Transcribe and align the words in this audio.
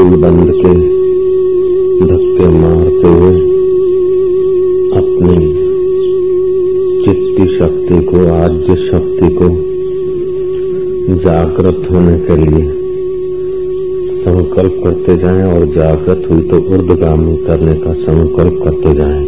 फूल 0.00 0.14
बंद 0.16 0.50
के 0.50 0.70
धक्के 2.06 2.44
मारते 2.48 3.08
हुए 3.08 3.32
अपनी 4.98 5.48
चित्ती 7.04 7.46
शक्ति 7.58 7.98
को, 8.02 8.20
आद्य 8.34 8.76
शक्ति 8.76 9.28
को 9.34 9.48
जागृत 11.24 11.90
होने 11.90 12.16
के 12.18 12.36
लिए 12.36 12.62
संकल्प 14.22 14.80
करते 14.84 15.16
जाएँ 15.16 15.42
और 15.52 15.66
जागृत 15.66 16.24
हुई 16.30 16.42
तो 16.42 16.60
ऊर्धगामी 16.68 17.36
करने 17.36 17.74
का 17.74 17.92
संकल्प 18.00 18.62
करते 18.64 18.94
जाएँ। 18.94 19.26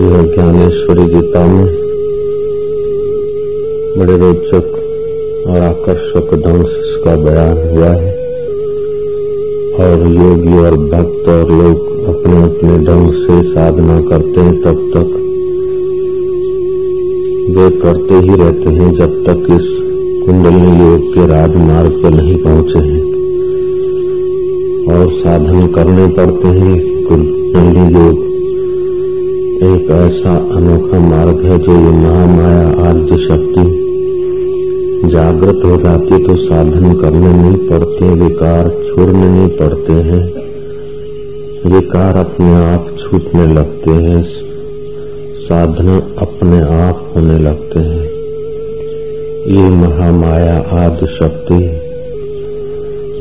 यह 0.00 0.34
ज्ञानेश्वरी 0.34 1.06
गीता 1.14 1.46
में 1.46 1.81
बड़े 3.98 4.16
रोचक 4.16 4.66
और 5.48 5.60
आकर्षक 5.60 6.34
ढंग 6.34 6.64
से 6.66 6.78
इसका 6.78 7.16
बयान 7.16 7.52
हुआ 7.52 7.86
है। 7.86 8.12
और 9.80 10.06
योगी 10.06 10.58
और 10.58 10.76
भक्त 10.76 11.28
और 11.28 11.50
लोग 11.50 11.76
अपने 12.04 12.42
अपने 12.42 12.78
ढंग 12.84 13.12
से 13.12 13.54
साधना 13.54 14.00
करते 14.00 14.40
हैं 14.40 14.62
तब 14.62 14.90
तक। 14.94 15.18
वे 17.56 17.70
करते 17.70 18.14
ही 18.14 18.36
रहते 18.36 18.70
हैं 18.70 18.94
जब 18.94 19.24
तक 19.26 19.46
इस 19.50 19.68
कुंडली 20.26 20.84
योग 20.84 21.14
के 21.14 21.26
राजमार्ग 21.26 22.02
पर 22.02 22.10
नहीं 22.10 22.36
पहुँचे 22.36 22.78
हैं। 22.78 23.02
और 24.88 25.12
साधन 25.12 25.66
करने 25.66 26.06
पड़ते 26.06 26.48
हैं 26.48 27.06
कुंडली 27.06 27.94
योग। 27.94 28.32
एक 29.64 29.90
ऐसा 29.90 30.36
अनोखा 30.56 30.98
मार्ग 30.98 31.40
है 31.40 31.58
जो 31.58 31.72
ये 31.72 31.90
महामाया 31.90 32.90
आद्य 32.90 33.16
शक्ति 33.16 33.51
जागृत 35.04 35.64
हो 35.64 35.76
जाती 35.76 36.18
तो 36.24 36.34
साधन 36.36 36.92
करने 36.94 37.32
नहीं 37.32 37.68
पड़ते, 37.68 38.08
विकार 38.18 38.68
छोड़ने 38.68 39.28
नहीं 39.28 39.48
पड़ते 39.58 39.92
हैं। 39.92 40.22
विकार 41.66 42.16
अपने 42.16 42.52
आप 42.54 42.86
छूटने 43.00 43.46
लगते 43.54 43.90
हैं, 43.90 44.22
साधन 45.44 45.88
अपने 46.18 46.60
आप 46.76 47.12
होने 47.16 47.38
लगते 47.38 47.80
हैं। 47.80 48.04
ये 49.48 49.68
महामाया 49.70 50.56
आदि 50.76 51.06
शक्ति, 51.06 51.58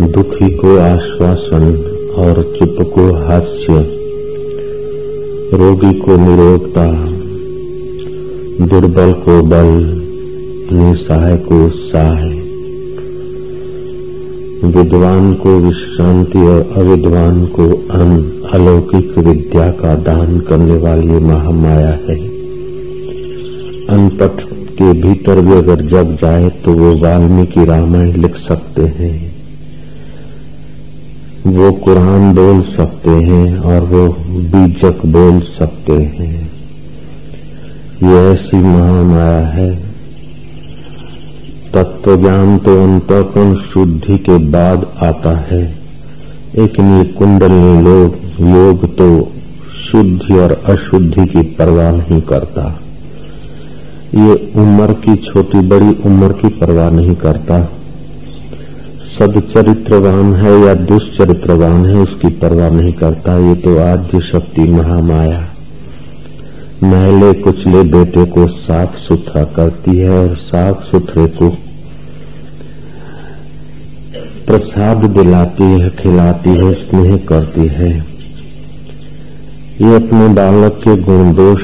दुखी 0.08 0.50
को 0.56 0.78
आश्वासन 0.80 1.66
और 2.18 2.44
चुप 2.60 2.76
को 2.94 3.12
हास्य, 3.26 3.80
रोगी 5.54 5.94
को 6.00 6.18
निरोगता, 6.18 6.86
दुर्बल 8.68 9.12
को 9.26 9.42
बल 9.42 10.01
निसहाय 10.74 11.38
को 11.38 11.66
उत्साह 11.66 12.20
विद्वान 14.68 15.34
को 15.34 15.58
विश्रांति 15.60 16.40
और 16.40 16.74
अविद्वान 16.78 17.46
को 17.46 17.68
अन 17.92 18.12
अलौकिक 18.54 19.18
विद्या 19.18 19.70
का 19.72 19.96
दान 19.96 20.40
करने 20.40 20.78
वाली 20.78 21.20
महामाया 21.26 21.90
है। 21.90 22.16
अनपथ 23.90 24.42
के 24.72 24.92
भीतर 25.02 25.42
भी 25.42 25.54
अगर 25.54 25.82
जग 25.82 26.16
जाए 26.22 26.50
तो 26.50 26.74
वो 26.74 26.96
वाल्मीकि 26.98 27.66
रामायण 27.66 28.16
लिख 28.16 28.38
सकते 28.38 28.82
हैं। 28.82 29.16
वो 31.48 31.72
कुरान 31.72 32.34
बोल 32.34 32.62
सकते 32.62 33.10
हैं 33.10 33.58
और 33.58 33.82
वो 33.82 34.08
बीजक 34.30 35.06
बोल 35.06 35.40
सकते 35.42 35.94
हैं। 35.94 36.52
ये 38.04 38.18
ऐसी 38.32 38.58
महामाया 38.58 39.48
है 39.48 39.91
तत्व 41.74 42.18
ज्ञान 42.18 42.58
तो 42.58 42.84
अंतकरण 42.84 43.56
शुद्धि 43.56 44.18
के 44.18 44.38
बाद 44.38 44.88
आता 45.04 45.38
है। 45.38 45.82
लेकिन 46.58 46.98
ये 46.98 47.04
कुंडली 47.04 47.82
लोग 47.82 48.16
योग 48.42 48.98
तो 48.98 49.32
शुद्धि 49.92 50.34
और 50.34 50.52
अशुद्धि 50.66 51.28
की 51.28 51.42
परवाह 51.42 51.92
नहीं 51.92 52.22
करता। 52.22 52.80
ये 54.16 54.52
उम्र 54.56 54.94
की 54.94 55.16
छोटी 55.16 55.60
बड़ी 55.60 56.04
उम्र 56.06 56.34
की 56.34 56.48
परवाह 56.48 56.90
नहीं 56.90 57.16
करता। 57.16 57.72
सदचरित्रवान 59.20 60.34
है 60.34 60.60
या 60.60 60.74
दुष्चरित्रवान 60.74 61.86
है, 61.86 61.96
उसकी 61.96 62.28
परवाह 62.28 62.70
नहीं 62.70 62.94
करता। 62.94 63.38
ये 63.50 63.56
तो 63.56 63.78
आद्य 63.78 64.20
शक्ति 64.20 64.62
महामाया। 64.62 65.51
मैले 66.84 67.34
कुचले 67.34 67.84
बेटे 67.84 68.26
को 68.26 68.48
साफ़ 68.48 68.98
सुथरा 68.98 69.44
करती 69.44 69.98
है 69.98 70.10
और 70.10 70.36
साफ़ 70.36 70.84
सुथरे 70.92 71.28
को 71.28 71.50
प्रसाद 74.48 74.98
दिलाती 74.98 75.64
है, 75.64 75.90
खिलाती 75.90 76.50
है, 76.50 76.74
स्नेह 76.74 77.18
करती 77.18 77.68
है। 77.68 77.98
ये 79.82 79.96
अपने 79.96 80.28
बालक 80.28 80.72
के 80.72 80.98
गुण 80.98 81.36
दोष 81.36 81.62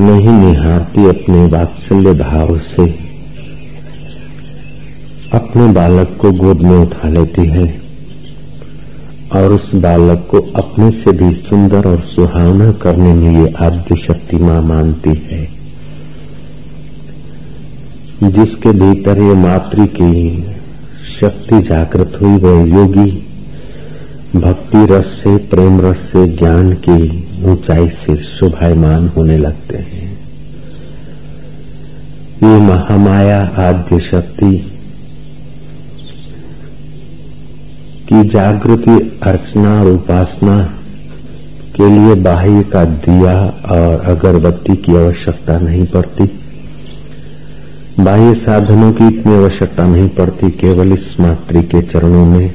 नहीं 0.00 0.28
निहारती 0.28 1.08
अपने 1.08 1.46
वात्सल्य 1.46 2.12
भाव 2.12 2.58
से। 2.58 2.90
अपने 5.32 5.72
बालक 5.72 6.18
को 6.20 6.32
गोद 6.32 6.58
में 6.58 6.78
उठा 6.78 7.08
लेती 7.08 7.46
है। 7.46 7.83
और 9.34 9.52
उस 9.52 9.74
बालक 9.74 10.28
को 10.30 10.38
अपने 10.38 10.90
से 10.90 11.12
भी 11.12 11.34
सुंदर 11.34 11.88
और 11.88 12.00
सुहावना 12.00 12.72
करने 12.72 13.14
में 13.14 13.46
ये 13.46 13.52
आद्य 13.52 13.96
शक्ति 13.96 14.36
माँ 14.36 14.62
मानती 14.62 15.10
है। 15.10 15.48
जिसके 18.30 18.72
भीतर 18.72 19.18
ये 19.18 19.34
मातृ 19.34 19.86
की 19.86 20.42
शक्ति 21.20 21.62
जागृत 21.62 22.18
हुई, 22.22 22.36
वह 22.36 22.68
योगी 22.68 23.28
भक्ति 24.36 24.86
रस 24.94 25.04
से, 25.04 25.36
प्रेम 25.36 25.80
रस 25.80 25.96
से, 25.96 26.26
ज्ञान 26.26 26.72
की 26.72 27.24
ऊंचाई 27.44 27.88
से 27.88 28.16
शोभायमान 28.16 29.08
होने 29.08 29.38
लगते 29.38 29.78
हैं। 29.78 30.18
ये 32.42 32.60
महामाया 32.60 33.40
आद्य 33.58 34.00
शक्ति 34.00 34.73
की 38.14 38.28
जागृति, 38.28 39.20
अर्चना 39.22 39.80
और 39.80 39.86
उपासना 39.86 40.74
के 41.76 41.88
लिए 41.88 42.14
बाह्य 42.14 42.62
का 42.62 42.84
दिया 42.84 43.46
और 43.70 44.00
अगरबत्ती 44.00 44.76
की 44.76 44.96
आवश्यकता 44.96 45.58
नहीं 45.58 45.86
पड़ती। 45.86 46.40
बाह्य 48.00 48.34
साधनों 48.34 48.92
की 48.92 49.08
इतनी 49.08 49.34
आवश्यकता 49.34 49.86
नहीं 49.86 50.08
पड़ती, 50.08 50.50
केवल 50.50 50.92
इस 50.92 51.20
मातृ 51.20 51.62
के 51.62 51.82
चरणों 51.82 52.26
में। 52.26 52.52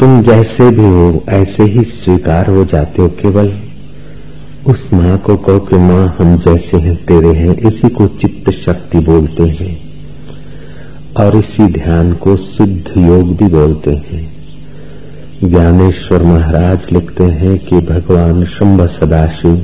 तुम 0.00 0.22
जैसे 0.22 0.70
भी 0.70 0.84
हो, 0.84 1.24
ऐसे 1.28 1.62
ही 1.62 1.84
स्वीकार 1.84 2.50
हो 2.50 2.64
जाते 2.64 3.02
हो, 3.02 3.08
केवल 3.08 3.52
उस 4.66 4.88
माँ 4.92 5.18
को 5.18 5.36
कहो 5.36 5.58
कि, 5.58 5.76
माँ, 5.76 6.16
हम 6.18 6.38
जैसे 6.38 6.76
हैं, 6.76 6.96
तेरे 6.96 7.32
हैं। 7.32 7.56
इसी 7.56 7.88
को 7.88 8.06
चित्त 8.06 8.50
शक्ति 8.50 8.98
बोलते 8.98 9.42
हैं। 9.42 9.89
और 11.16 11.36
इसी 11.36 11.66
ध्यान 11.72 12.12
को 12.12 12.36
सिद्ध 12.36 12.96
योग 12.98 13.36
भी 13.36 13.46
बोलते 13.48 13.90
हैं। 13.90 14.28
ज्ञानेश्वर 15.44 16.22
महाराज 16.22 16.92
लिखते 16.92 17.24
हैं 17.24 17.58
कि 17.58 17.78
भगवान 17.86 18.44
शंभ 18.44 18.86
सदाशिव, 18.90 19.54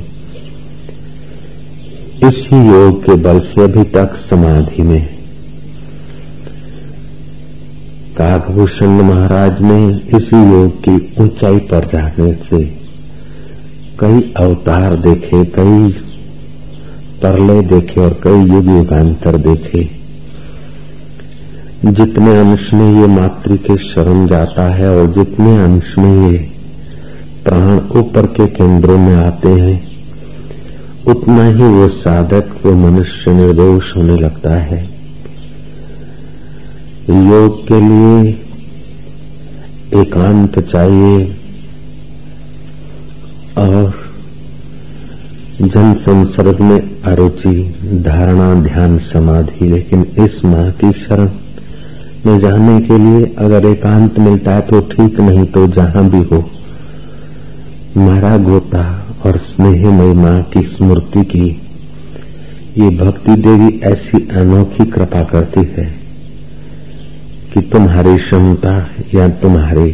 इसी 2.27 2.65
योग 2.67 3.03
के 3.05 3.15
बल 3.15 3.39
से 3.39 3.61
अभी 3.63 3.83
तक 3.83 4.15
समाधि 4.29 4.83
में 4.83 5.05
काकभूषण 8.17 9.01
महाराज 9.03 9.61
ने 9.61 9.77
इसी 10.17 10.43
योग 10.51 10.79
की 10.83 11.23
ऊंचाई 11.23 11.57
पर 11.57 11.85
जाने 11.85 12.33
से 12.33 12.63
कई 13.99 14.33
अवतार 14.37 14.95
देखे, 14.95 15.43
कई 15.55 15.91
परले 17.21 17.61
देखे 17.61 18.01
और 18.01 18.19
कई 18.23 18.39
युग 18.47 18.65
युगांतर 18.67 19.37
देखे। 19.37 19.96
जितने 21.85 22.39
अंश 22.39 22.73
में 22.73 23.01
ये 23.01 23.07
मातृ 23.07 23.55
के 23.55 23.77
शरण 23.77 24.27
जाता 24.27 24.75
है 24.75 24.97
और 24.97 25.07
जितने 25.07 25.63
अंश 25.63 25.97
में 25.97 26.31
ये 26.31 26.37
प्राण 27.43 27.99
ऊपर 27.99 28.25
के 28.25 28.47
केंद्रों 28.47 28.97
में 28.97 29.15
आते 29.15 29.49
हैं, 29.49 29.87
उतना 31.07 31.45
ही 31.45 31.63
वो 31.63 31.87
साधक, 31.87 32.49
वो 32.65 32.71
मनुष्य 32.71 33.33
निर्दोष 33.33 33.95
होने 33.97 34.17
लगता 34.17 34.55
है। 34.55 34.81
योग 37.09 37.67
के 37.67 37.79
लिए 37.79 38.29
एकांत 40.01 40.59
चाहिए 40.59 41.35
और 43.57 43.93
जन 45.61 45.93
संसर्ग 45.93 46.59
में 46.59 47.01
अरुचि, 47.01 47.75
धारणा, 48.05 48.53
ध्यान, 48.53 48.97
समाधि, 48.99 49.65
लेकिन 49.65 50.05
इस 50.19 50.45
माह 50.45 50.69
की 50.69 50.91
शरण 50.91 51.29
में 52.27 52.39
जाने 52.39 52.79
के 52.81 52.97
लिए 52.97 53.25
अगर 53.39 53.65
एकांत 53.65 54.19
मिलता 54.19 54.53
है 54.53 54.61
तो 54.61 54.79
ठीक 54.87 55.19
नहीं 55.19 55.45
तो 55.47 55.67
जहाँ 55.73 56.03
भी 56.09 56.21
हो। 56.25 56.39
मारा 57.97 58.35
गोता 58.37 58.83
और 59.25 59.37
स्नेहमय 59.45 60.13
माँ 60.15 60.41
की 60.43 60.61
स्मृति 60.67 61.23
की, 61.25 61.47
ये 62.77 62.89
भक्ति 62.97 63.35
देवी 63.41 63.79
ऐसी 63.83 64.27
अनोखी 64.31 64.85
कृपा 64.85 65.23
करती 65.23 65.63
है 65.71 65.85
कि 67.53 67.61
तुम्हारी 67.71 68.17
क्षमता 68.17 68.75
या 69.13 69.27
तुम्हारी 69.39 69.89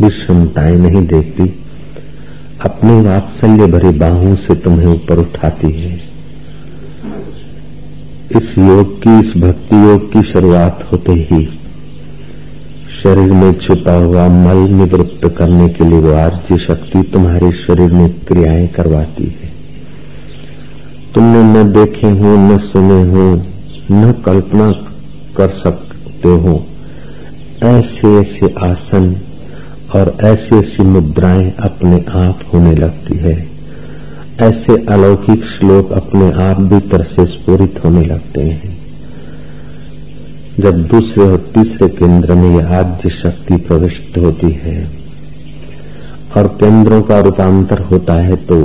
विषमताएँ 0.00 0.76
नहीं 0.78 1.06
देखती, 1.06 1.48
अपने 2.60 3.00
वात्सल्य 3.00 3.66
भरी 3.66 3.98
बाहों 3.98 4.34
से 4.38 4.54
तुम्हें 4.56 4.86
ऊपर 4.86 5.18
उठाती 5.18 5.72
है। 5.72 6.00
इस 8.30 8.58
योग 8.58 9.02
की, 9.02 9.20
इस 9.20 9.36
भक्ति 9.36 9.76
योग 9.76 10.12
की 10.12 10.22
शुरुआत 10.22 10.88
होते 10.92 11.12
ही 11.12 11.58
शरीर 13.02 13.32
में 13.32 13.58
छुपा 13.58 13.92
हुआ 13.92 14.28
मल 14.28 14.56
निवृत्त 14.56 15.36
करने 15.38 15.68
के 15.68 15.84
लिए 15.84 15.98
वो 15.98 16.12
आर्य 16.12 16.58
शक्ति 16.58 17.02
तुम्हारे 17.02 17.52
शरीर 17.52 17.92
में 17.92 18.20
क्रियाएँ 18.20 18.68
करवाती 18.68 19.24
है। 19.24 19.52
तुमने 21.14 21.42
न 21.42 21.72
देखे 21.72 22.06
हो, 22.06 22.36
न 22.36 22.58
सुने 22.58 23.02
हो, 23.02 23.42
न 23.92 24.12
कल्पना 24.12 24.70
कर 25.36 25.48
सकते 25.48 26.28
हो। 26.28 26.66
ऐसे 27.62 28.20
ऐसे 28.20 28.54
आसन 28.58 29.16
और 29.94 30.16
ऐसी 30.20 30.56
ऐसी 30.56 30.82
मुद्राएँ 30.82 31.52
अपने 31.52 32.04
आप 32.08 32.38
होने 32.54 32.74
लगती 32.74 33.18
है। 33.18 33.51
ऐसे 34.42 34.76
अलौकिक 34.86 35.44
श्लोक 35.48 35.92
अपने 35.92 36.30
आप 36.42 36.60
भीतर 36.70 37.02
से 37.06 37.26
स्फूरित 37.26 37.84
होने 37.84 38.04
लगते 38.04 38.42
हैं। 38.42 38.70
जब 40.60 40.82
दूसरे 40.88 41.24
और 41.24 41.36
तीसरे 41.54 41.88
केंद्र 41.88 42.34
में 42.34 42.56
यह 42.56 42.76
आद्य 42.78 43.10
शक्ति 43.10 43.56
प्रविष्ट 43.56 44.18
होती 44.18 44.50
है 44.62 44.76
और 46.36 46.46
केंद्रों 46.60 47.00
का 47.02 47.18
रूपांतर 47.20 47.80
होता 47.82 48.14
है 48.14 48.36
तो 48.46 48.58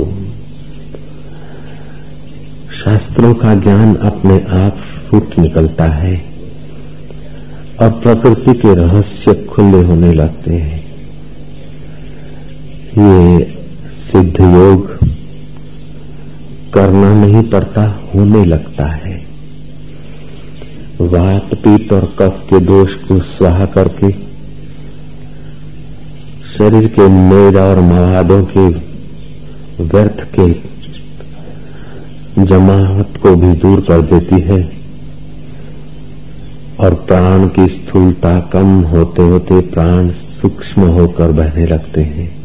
शास्त्रों 2.74 3.34
का 3.34 3.54
ज्ञान 3.54 3.94
अपने 4.02 4.40
आप 4.58 4.84
फूट 5.06 5.38
निकलता 5.38 5.84
है 5.92 6.14
और 7.80 7.90
प्रकृति 8.02 8.54
के 8.58 8.74
रहस्य 8.74 9.34
खुले 9.44 9.82
होने 9.82 10.12
लगते 10.12 10.54
हैं। 10.54 10.82
ये 12.98 13.44
सिद्ध 14.02 14.40
योग 14.40 14.96
करना 16.98 17.14
नहीं 17.16 17.42
पड़ता, 17.42 17.82
होने 18.14 18.44
लगता 18.44 18.86
है। 18.86 19.16
वात 21.00 21.54
पीत 21.54 21.92
और 21.92 22.04
कफ 22.18 22.40
के 22.50 22.60
दोष 22.60 22.94
को 23.02 23.18
स्वाहा 23.20 23.66
करके, 23.66 24.10
शरीर 26.56 26.86
के 26.88 27.08
मेद 27.08 27.56
और 27.56 27.80
मवादों 27.80 28.42
के 28.46 28.68
व्यर्थ 29.84 30.22
के 30.34 30.48
जमावट 32.44 33.16
को 33.16 33.34
भी 33.36 33.52
दूर 33.58 33.80
कर 33.80 34.00
देती 34.02 34.40
है 34.40 34.60
और 36.80 36.94
प्राण 37.06 37.46
की 37.48 37.68
स्थूलता 37.68 38.38
कम 38.52 38.80
होते 38.86 39.22
होते 39.22 39.60
प्राण 39.68 40.10
सूक्ष्म 40.40 40.82
होकर 40.90 41.32
बहने 41.32 41.66
लगते 41.66 42.02
हैं। 42.02 42.37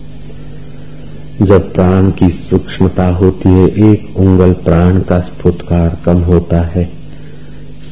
जब 1.42 1.74
प्राण 1.74 2.12
की 2.12 2.30
सूक्ष्मता 2.30 3.08
होती 3.08 3.50
है, 3.50 3.68
एक 3.68 4.18
उंगल 4.18 4.54
प्राण 4.54 5.00
का 5.00 5.20
स्फुटकार 5.20 5.98
कम 6.06 6.18
होता 6.18 6.62
है। 6.62 6.86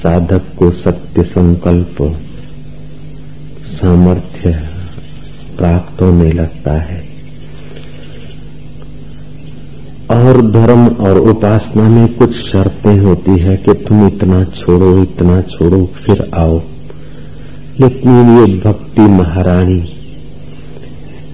साधक 0.04 0.42
को 0.58 0.72
सत्य 0.72 1.24
संकल्प, 1.24 2.20
सामर्थ्य 3.66 4.70
प्राप्त 5.58 6.02
होने 6.02 6.32
लगता 6.32 6.72
है। 6.72 7.04
और 10.12 10.52
धर्म 10.52 10.88
और 10.88 11.18
उपासना 11.18 11.90
में 11.90 12.14
कुछ 12.14 12.32
शर्तें 12.32 12.98
होती 12.98 13.40
है 13.40 13.58
कि 13.58 13.74
तुम 13.74 14.08
इतना 14.08 14.44
छोड़ो 14.44 15.04
इतना 15.04 15.42
छोड़ो, 15.42 15.86
फिर 15.86 16.32
आओ। 16.36 16.62
लेकिन 17.80 18.12
ये 18.12 18.46
भक्ति 18.66 19.02
महारानी 19.02 19.98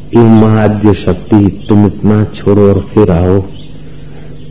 ये 0.08 0.22
महाद्य 0.22 0.94
शक्ति 0.96 1.38
तुम 1.70 1.86
इतना 1.86 2.24
छोड़ो 2.36 2.68
और 2.68 2.80
फिर 2.94 3.10
आओ। 3.12 3.42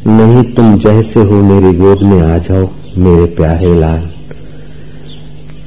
नहीं 0.08 0.42
तुम 0.54 0.76
जैसे 0.78 1.20
हो 1.20 1.42
मेरी 1.44 1.72
गोद 1.78 2.02
में 2.02 2.20
आ 2.22 2.36
जाओ, 2.38 2.68
मेरे 2.98 3.24
प्यारे 3.36 3.74
लाल। 3.74 4.00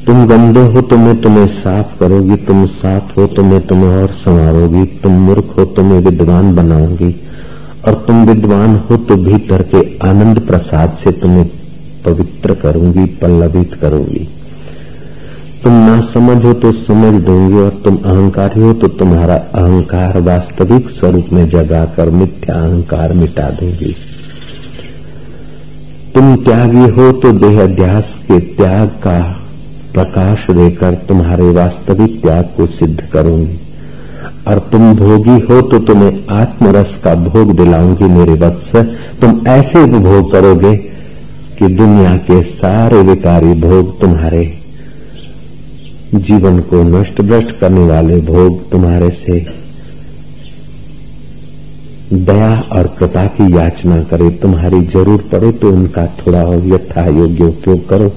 तुम 0.05 0.25
गंदे 0.27 0.65
हो 0.65 0.81
तो 0.81 0.97
मैं 0.97 1.19
तुम्हें 1.21 1.47
साफ़ 1.55 1.97
करोगी, 1.99 2.35
तुम 2.37 2.65
साफ़ 2.67 3.13
हो 3.13 3.25
तो 3.27 3.43
मैं 3.43 3.59
तुम्हें 3.67 3.89
और 3.91 4.11
संवारोगी, 4.15 4.85
तुम 5.03 5.19
मूर्ख 5.21 5.57
हो 5.57 5.65
तो 5.65 5.83
मैं 5.83 5.99
विद्वान 5.99 6.55
बनाऊँगी, 6.55 7.15
और 7.87 8.03
तुम 8.07 8.25
विद्वान 8.25 8.75
हो 8.89 8.97
तो 8.99 9.15
भीतर 9.17 9.61
के 9.73 9.83
आनंद 10.07 10.39
प्रसाद 10.39 10.97
से 11.03 11.11
तुम्हें 11.11 11.45
पवित्र 12.05 12.53
करूँगी, 12.55 13.05
पल्लवित 13.21 13.73
करूँगी। 13.81 14.27
तुम 15.63 15.73
ना 15.75 15.99
समझ 16.03 16.43
हो 16.43 16.53
तो 16.53 16.71
समझ 16.73 17.13
दूँगी 17.23 17.57
और 17.59 17.69
तुम 17.83 17.95
अहंकारी 17.95 18.61
हो 18.61 18.73
तो 18.73 18.87
तुम्हारा 18.87 19.35
अहंकार 19.35 20.19
वास्तविक 20.19 20.89
स्वरूप 20.89 21.31
में 21.33 21.47
जगाकर 21.49 22.09
मिथ्या 22.09 22.55
अहंकार 22.55 23.13
मिटा 23.13 23.49
दूँगी। 23.49 23.95
तुम 26.15 26.35
त्यागी 26.35 26.85
हो 26.91 27.11
तो 27.13 27.31
देहाध्यास 27.39 28.15
के 28.27 28.39
त्याग 28.39 28.87
का 29.03 29.19
प्रकाश 29.93 30.45
देकर 30.51 30.95
तुम्हारे 31.07 31.49
वास्तविक 31.51 32.21
त्याग 32.21 32.53
को 32.57 32.65
सिद्ध 32.67 32.99
करूँगी। 33.13 33.59
और 34.47 34.59
तुम 34.71 34.93
भोगी 34.95 35.39
हो 35.45 35.61
तो 35.61 35.79
तुम्हें 35.87 36.27
आत्मरस 36.35 36.97
का 37.03 37.15
भोग 37.25 37.55
दिलाऊँगी 37.57 38.09
मेरे 38.09 38.39
वत्स। 38.39 38.71
तुम 39.21 39.41
ऐसे 39.47 39.83
उपभोग 39.83 40.31
करोगे 40.31 40.75
कि 41.57 41.67
दुनिया 41.75 42.15
के 42.23 42.41
सारे 42.53 43.01
विकारी 43.03 43.53
भोग 43.61 43.99
तुम्हारे 44.01 44.58
जीवन 46.15 46.59
को 46.59 46.83
नष्ट 46.83 47.21
भ्रष्ट 47.21 47.59
करने 47.59 47.81
वाले 47.81 48.19
भोग 48.23 48.69
तुम्हारे 48.71 49.09
से। 49.15 49.39
दया 52.13 52.53
और 52.71 52.87
कृपा 52.99 53.25
की 53.25 53.55
याचना 53.57 54.01
करे, 54.03 54.29
तुम्हारी 54.37 54.79
ज़रूर 54.87 55.27
पड़े 55.31 55.51
तो 55.51 55.71
उनका 55.71 56.05
थोड़ा 56.17 56.41
यथा 56.67 57.05
योग्य 57.09 57.43
उपयोग 57.45 57.87
करो। 57.89 58.11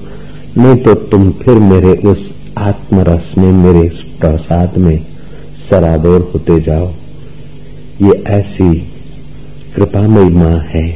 नहीं 0.57 0.75
तो 0.75 0.93
तुम 1.11 1.29
फिर 1.33 1.59
मेरे 1.61 1.93
उस 2.07 2.31
आत्मरस 2.57 3.33
में, 3.37 3.51
मेरे 3.53 3.87
प्रसाद 4.19 4.77
में 4.77 4.99
सराबोर 5.69 6.29
होते 6.33 6.59
जाओ। 6.61 6.91
ये 8.01 8.21
ऐसी 8.31 8.73
कृपामयी 9.75 10.29
माँ 10.29 10.57
है। 10.65 10.87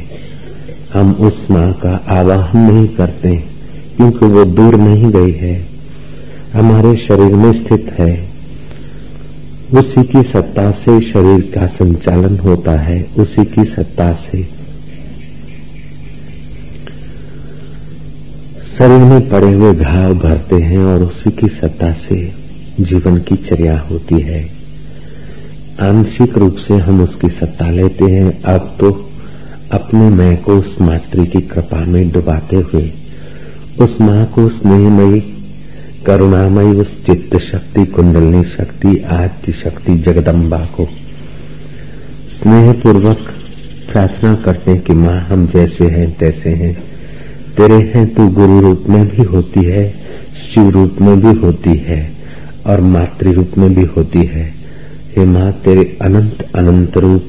हम 0.92 1.12
उस 1.20 1.46
माँ 1.50 1.72
का 1.72 1.94
आवाहन 2.10 2.70
नहीं 2.70 2.86
करते, 2.88 3.36
क्योंकि 3.96 4.26
वो 4.26 4.44
दूर 4.44 4.76
नहीं 4.76 5.10
गई 5.12 5.32
है। 5.32 5.56
हमारे 6.52 6.96
शरीर 6.96 7.34
में 7.34 7.52
स्थित 7.52 7.88
है। 7.98 8.28
उसी 9.74 10.02
की 10.04 10.22
सत्ता 10.22 10.70
से 10.70 11.00
शरीर 11.00 11.40
का 11.54 11.66
संचालन 11.66 12.38
होता 12.38 12.72
है। 12.72 13.06
उसी 13.18 13.44
की 13.44 13.64
सत्ता 13.64 14.12
से। 14.12 14.42
शरीर 18.78 18.98
में 18.98 19.28
पड़े 19.28 19.52
हुए 19.52 19.74
घाव 19.74 20.14
भरते 20.14 20.56
हैं 20.56 20.78
और 20.78 21.02
उसी 21.02 21.30
की 21.30 21.48
सत्ता 21.48 21.92
से 21.92 22.32
जीवन 22.80 23.18
की 23.18 23.36
चर्या 23.36 23.78
होती 23.80 24.20
है। 24.20 24.42
आंशिक 25.80 26.38
रूप 26.38 26.56
से 26.56 26.74
हम 26.74 27.02
उसकी 27.02 27.28
सत्ता 27.28 27.70
लेते 27.70 28.04
हैं। 28.04 28.42
अब 28.42 28.76
तो 28.80 29.10
अपने 29.72 30.00
मैं 30.00 30.42
को 30.42 30.52
उस 30.52 30.76
मातृ 30.80 31.24
की 31.24 31.40
कृपा 31.40 31.84
में 31.84 32.10
डुबाते 32.10 32.56
हुए, 32.56 32.92
उस 33.80 34.00
माँ 34.00 34.24
को 34.26 34.48
स्नेहमयी 34.48 35.34
करुणामयी 36.06 36.66
उस 36.66 37.06
चित्त 37.06 37.38
शक्ति 37.38 37.84
कुंडलनी 37.84 38.42
शक्ति 38.44 38.98
आदि 38.98 39.52
शक्ति 39.52 39.94
जगदम्बा 39.94 40.58
को। 40.58 40.88
स्नेहपूर्वक 42.38 43.16
प्रार्थना 43.92 44.34
करते 44.34 44.76
कि 44.76 44.92
माँ, 44.92 45.20
हम 45.20 45.46
जैसे 45.46 45.84
हैं, 45.84 46.18
तैसे 46.18 46.50
हैं। 46.50 46.74
तेरे 47.56 47.74
हैं 47.74 48.14
तू 48.14 48.28
गुरु 48.28 48.60
रूप 48.60 48.84
में 48.88 49.08
भी 49.08 49.22
होती 49.22 49.64
है, 49.64 49.94
शिव 50.54 50.68
रूप 50.68 50.96
में 51.00 51.20
भी 51.20 51.40
होती 51.40 51.74
है 51.76 52.12
और 52.66 52.80
मातृ 52.80 53.32
रूप 53.32 53.50
में 53.58 53.74
भी 53.74 53.84
होती 53.84 54.18
है। 54.18 54.54
हे 55.16 55.24
माँ, 55.24 55.52
तेरे 55.52 55.98
अनंत 56.02 56.42
अनंत 56.54 56.96
रूप, 56.96 57.24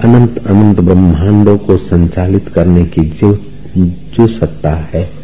अनंत 0.00 0.46
अनंत 0.46 0.80
ब्रह्मांडों 0.80 1.58
को 1.58 1.76
संचालित 1.76 2.48
करने 2.48 2.84
की 2.84 3.00
जो 3.00 3.38
जो 3.78 4.26
सत्ता 4.26 4.70
है 4.70 5.15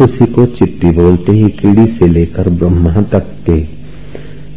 उसी 0.00 0.26
को 0.26 0.46
चिट्टी 0.46 0.90
बोलते 0.90 1.32
ही 1.32 1.48
कीड़ी 1.50 1.86
से 1.86 2.06
लेकर 2.06 2.48
ब्रह्मा 2.48 3.02
तक 3.02 3.24
के 3.46 3.60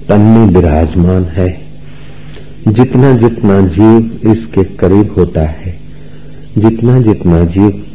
तन 0.08 0.22
में 0.22 0.46
विराजमान 0.46 1.24
है। 1.24 1.50
जितना 2.68 3.12
जितना 3.18 3.62
जीव 3.68 4.32
इसके 4.32 4.64
करीब 4.64 5.14
होता 5.18 5.42
है, 5.42 5.80
जितना 6.58 7.00
जितना 7.02 7.44
जीव 7.46 7.86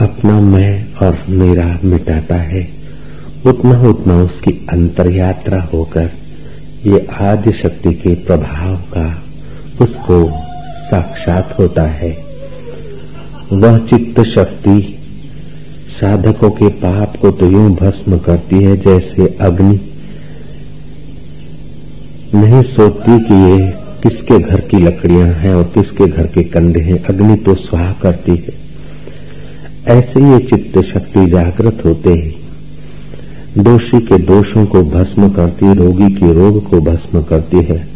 अपना 0.00 0.40
मैं 0.40 0.94
और 0.94 1.24
मेरा 1.28 1.78
मिटाता 1.84 2.34
है, 2.34 2.68
उतना 3.46 3.80
उतना 3.80 4.14
उसकी 4.14 4.66
अंतर 4.70 5.10
यात्रा 5.10 5.68
होकर 5.72 6.10
ये 6.86 7.06
आदि 7.20 7.52
शक्ति 7.52 7.92
के 7.94 8.14
प्रभाव 8.14 8.76
का 8.76 9.22
उसको 9.80 10.30
साक्षात 10.90 11.54
होता 11.58 11.82
है। 11.82 12.16
वह 13.52 13.78
चित्त 13.78 14.20
शक्ति 14.20 14.98
साधकों 15.96 16.50
के 16.50 16.68
पाप 16.68 17.16
को 17.16 17.30
तो 17.30 17.50
यूँ 17.50 17.70
भस्म 17.76 18.18
करती 18.18 18.56
है 18.56 18.76
जैसे 18.76 19.36
अग्नि। 19.40 19.80
नहीं 22.34 22.62
सोचती 22.62 23.18
कि 23.18 23.34
ये 23.34 23.74
किसके 24.02 24.38
घर 24.38 24.60
की 24.60 24.76
लकड़ियाँ 24.76 25.28
हैं 25.28 25.54
और 25.54 25.64
किसके 25.64 26.06
घर 26.06 26.26
के 26.26 26.42
कंधे 26.42 26.80
हैं। 26.80 27.04
अग्नि 27.04 27.36
तो 27.36 27.54
स्वाह 27.54 27.92
करती 27.92 28.32
है। 28.32 28.66
ऐसे 29.96 30.20
ये 30.20 30.38
चित्त 30.38 30.80
शक्ति 30.82 31.26
जागृत 31.26 31.82
होते 31.84 32.10
ही। 32.10 32.34
दोषी 33.62 34.00
के 34.00 34.18
दोषों 34.18 34.66
को 34.66 34.82
भस्म 34.82 35.30
करती, 35.30 35.74
रोगी 35.74 36.14
के 36.14 36.34
रोग 36.34 36.70
को 36.70 36.80
भस्म 36.80 37.22
करती 37.22 37.56
है। 37.56 37.88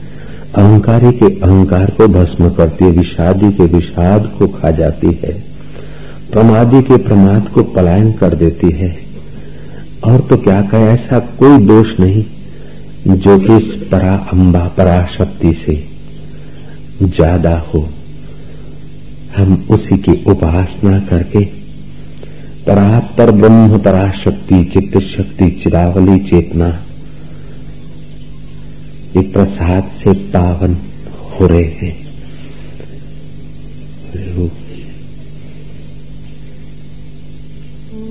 अहंकारी 0.55 1.13
के 1.13 1.27
अहंकार 1.27 1.91
को 1.91 2.09
भस्म 2.09 2.51
करती 2.51 2.85
है। 2.85 2.91
विषादी 2.91 3.53
के 3.53 3.65
विषाद 3.65 4.33
को 4.39 4.49
खा 4.49 4.71
जाती 4.71 5.07
है। 5.07 5.50
प्रमादी 6.33 6.81
के 6.83 6.97
प्रमाद 6.97 7.49
को 7.49 7.63
पलायन 7.73 8.13
कर 8.13 8.35
देती 8.35 8.71
है। 8.73 8.91
और 10.05 10.21
तो 10.21 10.37
क्या 10.37 10.61
कहे, 10.63 10.89
ऐसा 10.89 11.19
कोई 11.39 11.59
दोष 11.67 11.99
नहीं 12.01 12.25
जो 13.17 13.39
कि 13.39 13.57
इस 13.57 13.73
परा 13.91 14.15
अम्बा 14.33 14.67
पराशक्ति 14.77 15.53
से 15.61 15.75
ज़्यादा 17.05 17.57
हो। 17.69 17.89
हम 19.37 19.67
उसी 19.71 19.97
की 19.99 20.13
उपासना 20.31 20.99
करके 21.01 21.45
परात्पर 22.67 23.31
ब्रह्म 23.33 23.79
पराशक्ति 23.79 24.65
चित्त 24.65 24.99
शक्ति 25.07 25.51
चिरावली 25.63 26.19
चेतना 26.21 26.69
एक 29.17 29.33
प्रसाद 29.33 29.91
से 29.95 30.13
पावन 30.33 30.77
हो 31.31 31.47
रहे 31.47 31.65
हैं। 31.79 31.95
परदेश 37.91 38.03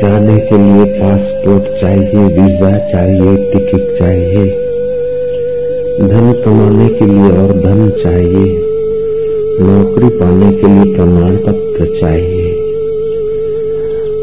जाने 0.00 0.38
के 0.38 0.58
लिए 0.58 0.84
पासपोर्ट 0.98 1.68
चाहिए, 1.80 2.24
वीज़ा 2.34 2.72
चाहिए, 2.90 3.36
टिकट 3.52 3.98
चाहिए, 3.98 4.44
धन 6.08 6.32
कमाने 6.44 6.88
के 6.88 7.06
लिए 7.06 7.30
और 7.38 7.52
धन 7.60 7.90
चाहिए, 8.02 8.58
नौकरी 9.60 10.08
पाने 10.18 10.52
के 10.52 10.66
लिए 10.66 10.94
प्रमाण 10.96 11.36
पत्र 11.36 12.00
चाहिए। 12.00 12.41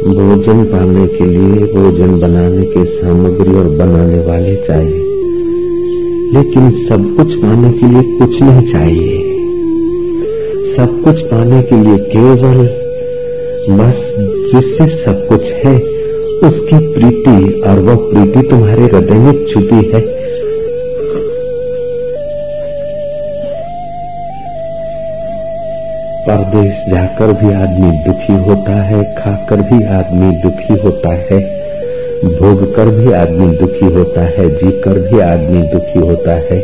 भोजन 0.07 0.63
पाने 0.63 1.07
के 1.07 1.25
लिए 1.25 1.73
भोजन 1.73 2.19
बनाने 2.19 2.65
के 2.65 2.85
सामग्री 2.85 3.53
और 3.53 3.63
बनाने 3.63 4.19
वाले 4.19 4.55
चाहिए। 4.55 4.99
लेकिन 6.33 6.71
सब 6.71 7.17
कुछ 7.17 7.35
पाने 7.35 7.71
के 7.71 7.85
लिए 7.85 8.19
कुछ 8.19 8.41
नहीं 8.41 8.71
चाहिए। 8.71 9.19
सब 10.75 11.01
कुछ 11.03 11.21
पाने 11.21 11.61
के 11.61 11.83
लिए 11.83 11.97
केवल 11.97 12.69
बस 13.77 14.15
जिससे 14.53 15.05
सब 15.05 15.27
कुछ 15.27 15.41
है, 15.41 15.75
उसकी 16.49 16.93
प्रीति, 16.93 17.61
और 17.61 17.79
वह 17.79 17.95
प्रीति 17.95 18.47
तुम्हारे 18.47 18.83
हृदय 18.83 19.13
में 19.13 19.45
छुपी 19.45 19.91
है। 19.93 20.18
परदेश 26.49 26.93
जाकर 26.93 27.27
भी 27.27 27.53
आदमी 27.53 27.91
दुखी 27.91 28.49
होता 28.49 28.71
है, 28.71 29.03
खाकर 29.03 29.55
भी 29.55 29.83
आदमी 29.83 30.31
दुखी 30.31 30.81
होता 30.83 31.09
है 31.09 31.39
भोग 32.25 32.75
कर 32.75 32.85
भी 32.85 33.11
आदमी 33.11 33.57
दुखी 33.57 33.85
होता 33.85 34.21
है 34.21 34.49
जी 34.49 34.71
कर 34.71 34.91
भी 34.91 35.19
आदमी 35.19 35.61
दुखी 35.61 35.99
होता 35.99 36.31
है, 36.31 36.57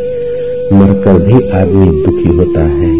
मरकर 0.72 1.12
भी 1.12 1.50
आदमी 1.50 2.02
दुखी 2.02 2.36
होता 2.36 2.60
है। 2.60 2.92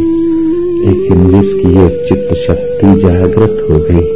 लेकिन 0.86 1.42
जिसकी 1.42 1.82
ये 1.82 2.08
चित्त 2.08 2.34
शक्ति 2.34 3.02
जागृत 3.02 3.66
हो 3.70 3.76
गई। 3.78 4.06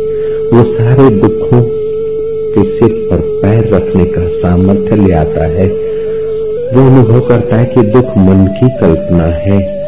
वो 0.56 0.64
सारे 0.64 1.10
दुखों 1.10 1.62
के 2.54 2.78
सिर 2.78 3.08
पर 3.10 3.16
पैर 3.16 3.74
रखने 3.74 4.04
का 4.04 4.28
सामर्थ्य 4.28 4.96
ले 4.96 5.14
आता 5.14 5.46
है। 5.46 5.68
वो 6.74 6.86
अनुभव 6.86 7.20
करता 7.20 7.56
है 7.56 7.64
कि 7.64 7.82
दुख 7.82 8.16
मन 8.18 8.46
की 8.46 8.68
कल्पना 8.68 9.24
है। 9.24 9.79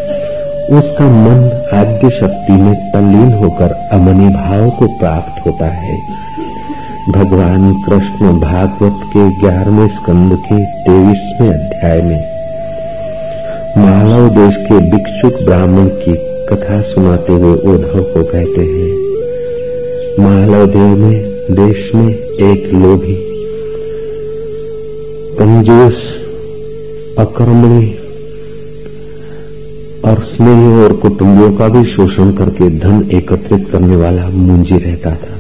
उसका 0.73 1.07
मन 1.07 1.41
आद्य 1.75 2.11
शक्ति 2.11 2.53
में 2.53 2.75
तल्लीन 2.93 3.33
होकर 3.33 3.73
अमनी 3.93 4.29
भाव 4.29 4.71
को 4.71 4.87
प्राप्त 4.99 5.47
होता 5.47 5.67
है। 5.67 5.97
भगवान 7.11 7.73
कृष्ण 7.83 8.33
भागवत 8.41 9.01
के 9.07 9.29
ग्यारहवें 9.41 9.89
स्कंद 9.89 10.37
के 10.39 10.59
तेईसवें 10.85 11.49
अध्याय 11.51 12.03
में 12.03 12.21
मालव 13.79 14.29
देश 14.29 14.57
के 14.67 14.79
भिक्षुक 14.91 15.43
ब्राह्मण 15.45 15.89
की 15.89 16.15
कथा 16.47 16.81
सुनाते 16.83 17.33
हुए 17.33 17.55
उद्धव 17.75 18.03
को 18.03 18.25
कहते 18.25 18.61
हैं 18.61 18.91
मालव 20.21 20.67
देव 20.67 20.97
में, 20.97 21.21
देश 21.51 21.91
में 21.95 22.15
एक 22.49 22.73
लोभी, 22.75 23.17
कंजूस 25.39 26.05
अकर्मणी 27.19 27.99
स्नेह 30.43 30.83
और 30.85 30.93
कुटुंबियों 30.93 31.53
का 31.53 31.69
भी 31.69 31.93
शोषण 31.93 32.33
करके 32.33 32.69
धन 32.79 33.11
एकत्रित 33.13 33.69
करने 33.73 33.97
वाला 33.97 34.29
मुंजी 34.29 34.79
रहता 34.79 35.11
था। 35.11 35.35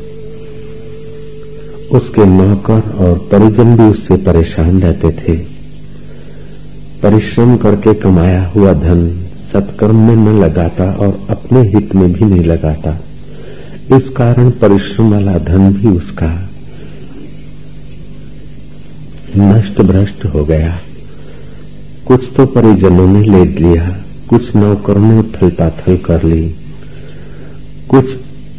उसके 1.96 2.24
नौकर 2.24 2.90
और 2.98 3.18
परिजन 3.32 3.76
भी 3.76 3.82
उससे 3.82 4.16
परेशान 4.16 4.82
रहते 4.82 5.10
थे। 5.10 5.36
परिश्रम 7.02 7.56
करके 7.56 7.94
कमाया 7.94 8.44
हुआ 8.46 8.72
धन 8.72 9.26
सत्कर्म 9.52 9.96
में 9.96 10.16
न 10.16 10.38
लगाता 10.38 10.84
और 10.84 11.26
अपने 11.30 11.62
हित 11.62 11.94
में 11.94 12.12
भी 12.12 12.24
नहीं 12.24 12.44
लगाता। 12.44 13.00
इस 13.96 14.08
कारण 14.08 14.50
परिश्रम 14.50 15.10
वाला 15.10 15.38
धन 15.38 15.72
भी 15.72 15.88
उसका 15.88 16.30
नष्ट 19.36 19.82
भ्रष्ट 19.82 20.24
हो 20.24 20.44
गया। 20.44 20.80
कुछ 22.06 22.24
तो 22.36 22.46
परिजनों 22.46 23.06
ने 23.06 23.20
ले 23.20 23.44
लिया। 23.44 24.04
कुछ 24.32 24.56
नौकरों 24.56 25.22
ने 25.22 25.48
पाथल 25.48 25.96
कर 25.96 26.22
ली। 26.22 26.54
कुछ 27.88 28.04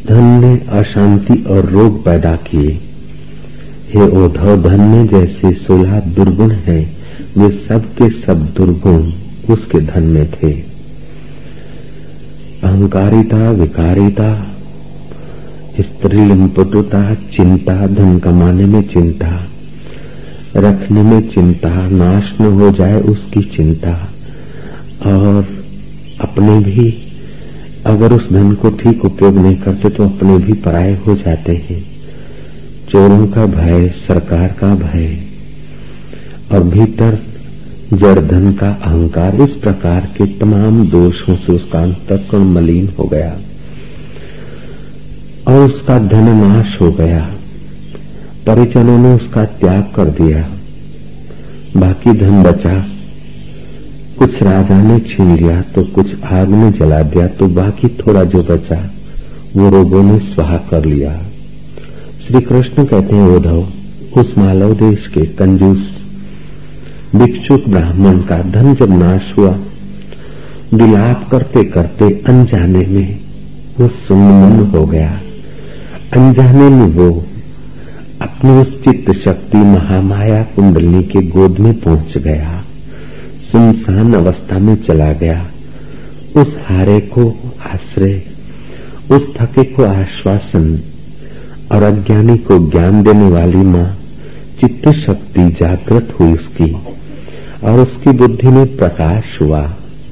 धन 0.08 0.24
ने 0.24 0.78
अशांति 0.78 1.44
और 1.50 1.70
रोग 1.70 2.04
पैदा 2.04 2.36
किए। 2.36 2.80
हे 3.94 4.06
ओधव 4.16 4.68
धन 4.68 4.80
में 4.80 5.06
जैसे 5.06 5.52
सोलह 5.52 6.00
दुर्गुण 6.00 6.50
हैं, 6.50 6.96
वे 7.38 7.50
सब 7.50 7.84
के 7.84 8.10
सब 8.10 8.54
दुर्गुण 8.56 9.12
उसके 9.54 9.80
धन 9.80 10.02
में 10.02 10.30
थे। 10.30 10.52
अहंकारिता, 12.62 13.50
विकारिता, 13.50 14.46
स्त्री 15.70 15.82
स्त्रीलिंगपटुता 15.82 17.14
चिंता, 17.14 17.86
धन 17.86 18.18
कमाने 18.18 18.64
में 18.64 18.88
चिंता, 18.88 19.46
रखने 20.56 21.02
में 21.02 21.30
चिंता, 21.30 21.88
नाश 21.88 22.34
न 22.40 22.44
हो 22.44 22.70
जाए 22.70 23.00
उसकी 23.00 23.42
चिंता, 23.42 24.08
और 25.06 25.63
अपने 26.26 26.58
भी, 26.60 26.92
अगर 27.86 28.12
उस 28.12 28.30
धन 28.32 28.52
को 28.52 28.70
ठीक 28.70 29.04
उपयोग 29.04 29.38
नहीं 29.38 29.56
करते 29.56 29.88
तो 29.88 30.04
अपने 30.04 30.38
भी 30.38 30.52
पराये 30.52 30.94
हो 30.96 31.14
जाते 31.16 31.52
हैं। 31.68 31.82
चोरों 32.88 33.26
का 33.26 33.46
भय, 33.46 33.88
सरकार 34.08 34.48
का 34.48 34.74
भय, 34.74 35.16
और 36.52 36.62
भीतर 36.62 37.18
जड़ 37.94 38.18
धन 38.20 38.52
का 38.52 38.68
अहंकार, 38.68 39.34
इस 39.36 39.54
प्रकार 39.54 40.08
के 40.16 40.26
तमाम 40.38 40.86
दोषों 40.88 41.36
से 41.36 41.52
उसका 41.52 41.82
अंतकरण 41.82 42.44
मलिन 42.44 42.88
हो 42.98 43.04
गया, 43.04 43.36
और 45.48 45.66
उसका 45.66 45.98
धन 45.98 46.28
नाश 46.36 46.80
हो 46.80 46.90
गया। 46.92 47.20
परिजनों 48.46 48.98
ने 48.98 49.14
उसका 49.14 49.44
त्याग 49.44 49.82
कर 49.96 50.04
दिया। 50.04 50.48
बाकी 51.76 52.12
धन 52.12 52.42
बचा। 52.42 52.93
कुछ 54.18 54.42
राजा 54.42 54.82
ने 54.82 54.98
छीन 55.00 55.34
लिया 55.36 55.60
तो 55.74 55.82
कुछ 55.94 56.22
आग 56.24 56.48
में 56.48 56.70
जला 56.72 57.00
दिया 57.02 57.26
तो 57.28 57.46
बाकी 57.54 57.88
थोड़ा 57.98 58.22
जो 58.24 58.42
बचा, 58.42 58.76
वो 59.56 59.68
रोगों 59.70 60.02
ने 60.02 60.18
स्वाहा 60.26 60.56
कर 60.70 60.84
लिया। 60.84 61.12
श्री 62.26 62.40
कृष्ण 62.40 62.84
कहते 62.84 63.16
हैं 63.16 63.28
उद्धव 63.28 64.20
उस 64.20 64.34
मालव 64.38 64.74
देश 64.74 65.06
के 65.14 65.24
कंजूस, 65.36 65.90
भिक्षुक 67.14 67.68
ब्राह्मण 67.68 68.18
का 68.20 68.40
धन 68.52 68.74
जब 68.74 68.98
नाश 68.98 69.32
हुआ, 69.38 69.54
विलाप 70.74 71.28
करते 71.30 71.64
करते 71.64 72.10
अनजाने 72.28 72.86
में 72.86 73.18
वो 73.78 73.88
सुन्न 73.88 74.66
हो 74.66 74.84
गया। 74.86 75.10
अनजाने 76.12 76.68
में 76.68 76.86
वो 76.88 77.10
अपनी 78.22 78.50
उस 78.50 78.72
चित्त 78.84 79.10
शक्ति 79.18 79.58
महामाया 79.58 80.42
कुंडली 80.54 81.02
के 81.02 81.22
गोद 81.30 81.58
में 81.58 81.72
पहुँच 81.80 82.16
गया। 82.18 82.62
सुनसान 83.54 84.14
अवस्था 84.14 84.58
में 84.58 84.76
चला 84.76 85.12
गया। 85.12 85.46
उस 86.36 86.56
हारे 86.64 87.00
को 87.00 87.28
आश्रय, 87.66 88.22
उस 89.10 89.28
थके 89.40 89.64
को 89.64 89.84
आश्वासन 89.84 90.80
और 91.72 91.82
अज्ञानी 91.82 92.36
को 92.38 92.70
ज्ञान 92.70 93.02
देने 93.02 93.28
वाली 93.28 93.56
माँ 93.56 93.96
चित्त 94.60 94.88
शक्ति 94.88 95.50
जागृत 95.50 96.16
हुई 96.20 96.32
उसकी 96.32 96.72
और 97.64 97.80
उसकी 97.80 98.10
बुद्धि 98.10 98.48
में 98.48 98.76
प्रकाश 98.76 99.38
हुआ। 99.42 99.62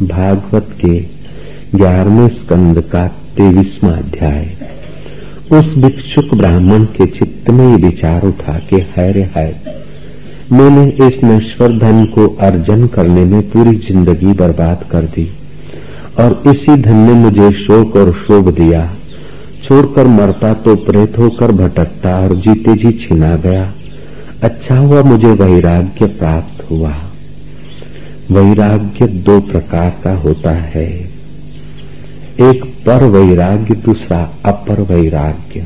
भागवत 0.03 0.69
के 0.81 1.01
ग्यारहवें 1.75 2.29
स्कंद 2.29 2.81
का 2.81 3.07
तेईसवा 3.09 3.91
अध्याय। 3.91 4.57
उस 5.53 5.75
भिक्षुक 5.75 6.35
ब्राह्मण 6.35 6.85
के 6.85 7.07
चित्त 7.07 7.51
में 7.51 7.77
ये 7.77 7.89
विचार 7.89 8.23
उठा 8.23 8.61
के 8.71 8.77
है 8.77 9.13
रे 9.13 9.31
है 9.37 9.83
मैंने 10.53 10.85
इस 11.07 11.19
नश्वर 11.25 11.73
धन 11.79 12.05
को 12.07 12.27
अर्जन 12.41 12.87
करने 12.87 13.25
में 13.25 13.43
पूरी 13.51 13.77
ज़िंदगी 13.79 14.33
बर्बाद 14.33 14.85
कर 14.91 15.05
दी 15.15 15.25
और 16.21 16.43
इसी 16.47 16.77
धन 16.83 16.97
ने 16.97 17.13
मुझे 17.13 17.51
शोक 17.53 17.97
और 17.97 18.13
शोभ 18.19 18.49
दिया। 18.55 18.85
छोड़कर 19.65 20.07
मरता 20.07 20.53
तो 20.55 20.75
प्रेत 20.77 21.19
होकर 21.19 21.53
भटकता 21.53 22.19
और 22.21 22.35
जीते 22.37 22.75
जी 22.75 22.93
छिना 22.99 23.35
गया। 23.37 23.73
अच्छा 24.43 24.77
हुआ 24.77 25.03
मुझे 25.03 25.33
वैराग्य 25.35 26.07
प्राप्त 26.19 26.71
हुआ। 26.71 26.95
वैराग्य 28.31 29.07
दो 29.25 29.41
प्रकार 29.41 30.01
का 30.05 30.15
होता 30.17 30.51
है। 30.51 30.89
एक 32.41 32.65
पर 32.87 33.05
वैराग्य, 33.05 33.75
दूसरा 33.75 34.19
अपर 34.45 34.81
वैराग्य। 34.83 35.65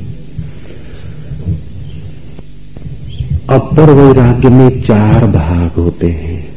अपर 3.50 3.90
वैराग्य 3.90 4.48
में 4.48 4.82
चार 4.82 5.26
भाग 5.26 5.70
होते 5.80 6.06
हैं। 6.06 6.48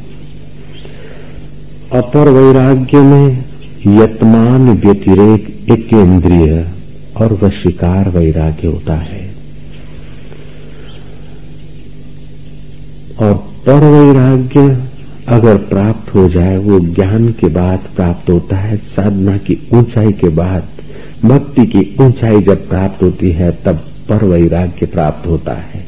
अपर 1.92 2.28
वैराग्य 2.28 2.98
में 2.98 3.44
यतमान 3.86 4.70
व्यतिरेक 4.70 5.70
एक 5.70 5.88
इंद्रिय 5.92 6.68
और 7.16 7.32
वशिकार 7.42 8.08
वैराग्य 8.08 8.68
होता 8.68 8.94
है। 8.94 9.30
और 13.20 13.34
पर 13.34 13.80
वैराग्य 13.80 14.82
अगर 15.28 15.56
प्राप्त 15.56 16.14
हो 16.14 16.28
जाए, 16.28 16.56
वो 16.56 16.80
ज्ञान 16.80 17.28
के 17.28 17.46
बाद 17.46 17.78
प्राप्त 17.96 18.30
होता 18.30 18.56
है, 18.56 18.76
साधना 18.76 19.36
की 19.36 19.68
ऊंचाई 19.72 20.12
के 20.12 20.28
बाद, 20.28 20.64
भक्ति 21.24 21.66
की 21.66 21.96
ऊंचाई 22.00 22.40
जब 22.40 22.68
प्राप्त 22.68 23.02
होती 23.02 23.30
है, 23.30 23.58
तब 23.64 23.76
पर 24.08 24.24
वैराग्य 24.24 24.86
प्राप्त 24.86 25.26
होता 25.26 25.52
है। 25.52 25.79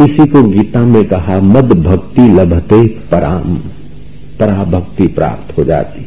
इसी 0.00 0.26
को 0.26 0.42
गीता 0.42 0.80
में 0.86 1.04
कहा, 1.04 1.40
मद 1.40 1.72
भक्ति 1.72 2.22
लभते 2.22 2.86
पराम। 2.86 3.54
परा 4.40 4.64
भक्ति 4.64 5.06
प्राप्त 5.06 5.58
हो 5.58 5.64
जाती। 5.64 6.06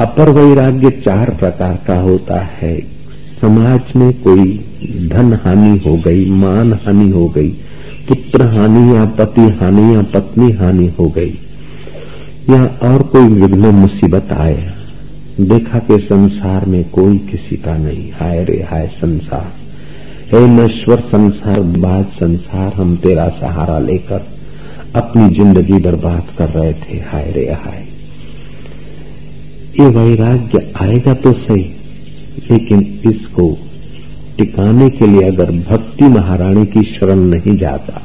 अपर 0.00 0.30
वैराग्य 0.30 0.90
चार 0.90 1.30
प्रकार 1.30 1.78
का 1.86 2.00
होता 2.00 2.40
है। 2.40 2.80
समाज 3.40 3.80
में 3.96 4.22
कोई 4.22 4.64
धन 5.08 5.38
हानि 5.44 5.78
हो 5.86 5.96
गई, 5.96 6.30
मान 6.30 6.72
हानि 6.72 7.10
हो 7.10 7.28
गई, 7.28 7.48
पुत्र 8.08 8.42
हानि 8.42 8.96
या 8.96 9.04
पति 9.04 9.40
हानि 9.40 9.94
या 9.94 10.02
पत्नी 10.02 10.52
हानि 10.52 10.92
हो 10.98 11.08
गई, 11.08 11.38
या 12.50 12.64
और 12.82 13.02
कोई 13.02 13.26
विघ्न 13.26 13.66
मुसीबत 13.66 14.32
आए 14.32 14.72
देखा 15.40 15.78
के 15.78 15.98
संसार 15.98 16.66
में 16.66 16.90
कोई 16.90 17.18
किसी 17.18 17.56
का 17.56 17.78
नहीं। 17.78 18.12
हाय 18.12 18.44
रे 18.44 18.66
हाय 18.70 18.86
संसार। 18.86 19.59
हे 20.32 20.40
नश्वर 20.48 21.00
संसार 21.02 21.60
बाद 21.60 22.10
संसार, 22.14 22.72
हम 22.74 22.96
तेरा 22.96 23.26
सहारा 23.38 23.78
लेकर 23.78 24.26
अपनी 24.96 25.34
ज़िंदगी 25.36 25.78
बर्बाद 25.78 26.28
कर 26.38 26.48
रहे 26.48 26.72
थे। 26.74 26.98
हाय 27.06 27.30
रे 27.30 27.46
हाय। 27.54 27.82
ये 29.80 29.86
वैराग्य 29.88 30.62
आएगा 30.82 31.14
तो 31.14 31.32
सही, 31.32 31.64
लेकिन 32.50 32.86
इसको 33.06 33.48
टिकाने 34.38 34.88
के 34.90 35.06
लिए 35.06 35.26
अगर 35.28 35.50
भक्ति 35.68 36.08
महारानी 36.10 36.66
की 36.66 36.82
शरण 36.92 37.28
नहीं 37.28 37.56
जाता, 37.58 38.02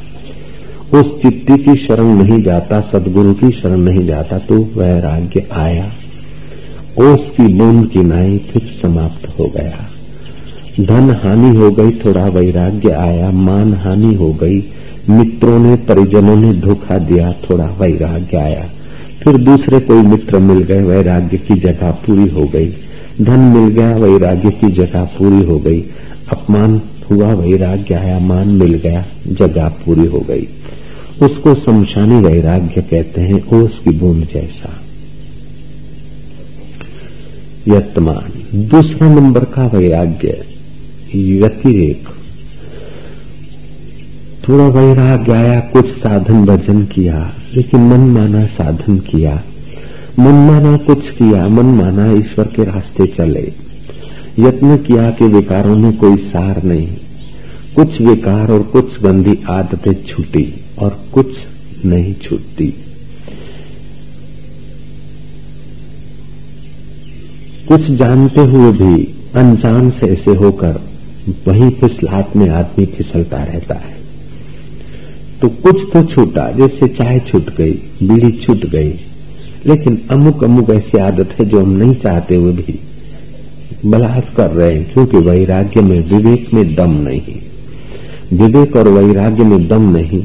उस 0.93 1.21
चित्ती 1.21 1.57
की 1.59 1.75
शरण 1.77 2.13
नहीं 2.17 2.43
जाता, 2.43 2.81
सदगुरु 2.83 3.33
की 3.35 3.51
शरण 3.51 3.79
नहीं 3.81 4.05
जाता 4.07 4.39
तो 4.41 4.63
वैराग्य 4.75 5.47
आया 5.53 5.91
ओस 7.01 7.31
की 7.37 7.47
बूंद 7.53 7.89
की 7.89 8.03
नाई 8.05 8.37
फिर 8.49 8.71
समाप्त 8.81 9.27
हो 9.39 9.51
गया। 9.55 9.89
धन 10.79 11.19
हानि 11.23 11.57
हो 11.57 11.71
गई, 11.71 11.91
थोड़ा 11.91 12.27
वैराग्य 12.27 12.89
आया 12.89 13.31
मान 13.31 13.73
हानि 13.73 14.15
हो 14.15 14.33
गई। 14.33 14.63
मित्रों 15.09 15.59
ने, 15.59 15.75
परिजनों 15.75 16.35
ने 16.35 16.53
धोखा 16.53 16.97
दिया, 16.97 17.31
थोड़ा 17.31 17.65
वैराग्य 17.65 18.37
आया। 18.37 18.69
फिर 19.23 19.37
दूसरे 19.37 19.79
कोई 19.79 20.01
मित्र 20.01 20.39
मिल 20.39 20.63
गए, 20.63 20.83
वैराग्य 20.83 21.37
की 21.37 21.55
जगह 21.55 21.91
पूरी 21.91 22.29
हो 22.29 22.45
गई। 22.45 22.73
धन 23.21 23.39
मिल 23.39 23.69
गया, 23.69 23.97
वैराग्य 23.97 24.49
की 24.51 24.71
जगह 24.71 25.03
पूरी 25.03 25.45
हो 25.45 25.59
गई। 25.59 25.81
अपमान 26.31 26.81
हुआ, 27.11 27.33
वैराग्य 27.33 27.93
आया, 27.93 28.19
मान 28.19 28.47
मिल 28.47 28.73
गया, 28.73 29.05
जगह 29.27 29.67
पूरी 29.67 30.05
हो 30.05 30.19
गई। 30.19 30.47
उसको 31.21 31.55
शमशानी 31.55 32.15
वैराग्य 32.15 32.81
कहते 32.81 33.21
हैं, 33.21 33.47
ओस 33.47 33.79
की 33.83 33.89
बूंद 33.89 34.27
जैसा। 34.33 34.81
यत्मान, 37.67 38.59
दूसरा 38.61 39.09
नंबर 39.09 39.43
का 39.43 39.67
वैराग्य। 39.67 40.54
व्यतिरेक। 41.15 42.07
थोड़ा 44.49 44.67
वैराग्य 44.67 45.31
आया 45.31 45.59
कुछ 45.59 45.87
साधन 45.87 46.45
भजन 46.45 46.83
किया, 46.83 47.33
लेकिन 47.55 47.79
मन 47.79 47.99
माना 47.99 48.45
साधन 48.45 48.97
किया। 48.97 49.43
मन 50.19 50.31
माना 50.31 50.77
कुछ 50.77 51.09
किया, 51.09 51.47
मन 51.47 51.65
माना 51.65 52.11
ईश्वर 52.11 52.45
के 52.45 52.63
रास्ते 52.63 53.07
चले। 53.07 53.53
यत्न 54.39 54.77
किया 54.77 55.11
कि 55.11 55.25
विकारों 55.25 55.77
में 55.77 55.97
कोई 55.97 56.17
सार 56.17 56.63
नहीं। 56.63 56.87
कुछ 57.75 58.01
विकार 58.01 58.51
और 58.51 58.63
कुछ 58.63 59.01
गंदी 59.01 59.39
आदतें 59.49 59.93
छूटी 59.93 60.53
और 60.79 61.03
कुछ 61.13 61.27
नहीं 61.85 62.13
छूटती। 62.13 62.73
कुछ 67.67 67.81
जानते 67.81 68.41
हुए 68.41 68.71
भी, 68.71 69.15
अनजान 69.35 69.91
से 69.91 70.05
ऐसे 70.05 70.31
होकर 70.31 70.94
वहीं 71.47 71.69
फिसलात 71.71 72.35
में 72.35 72.49
आदमी 72.49 72.85
फिसलता 72.85 73.37
रहता 73.37 73.75
है। 73.75 73.93
तो 75.41 75.47
कुछ 75.47 75.81
तो 75.93 76.03
छूटा, 76.03 76.51
जैसे 76.51 76.87
चाय 76.87 77.19
छूट 77.19 77.55
गई, 77.55 77.71
बीड़ी 78.03 78.31
छूट 78.31 78.65
गई। 78.65 78.93
लेकिन 79.65 80.01
अमुक 80.11 80.43
अमुक 80.43 80.69
ऐसी 80.69 80.97
आदत 80.97 81.29
है 81.39 81.45
जो 81.45 81.59
हम 81.59 81.69
नहीं 81.69 81.95
चाहते 81.95 82.35
हुए 82.35 82.53
भी 82.53 82.79
बलात् 83.85 84.35
कर 84.35 84.51
रहे 84.51 84.75
हैं, 84.75 84.93
क्योंकि 84.93 85.17
वैराग्य 85.17 85.81
में 85.81 85.99
विवेक 86.09 86.53
में 86.53 86.75
दम 86.75 86.91
नहीं। 86.91 87.41
विवेक 88.33 88.75
और 88.75 88.87
वैराग्य 88.87 89.43
में 89.43 89.67
दम 89.67 89.91
नहीं, 89.95 90.23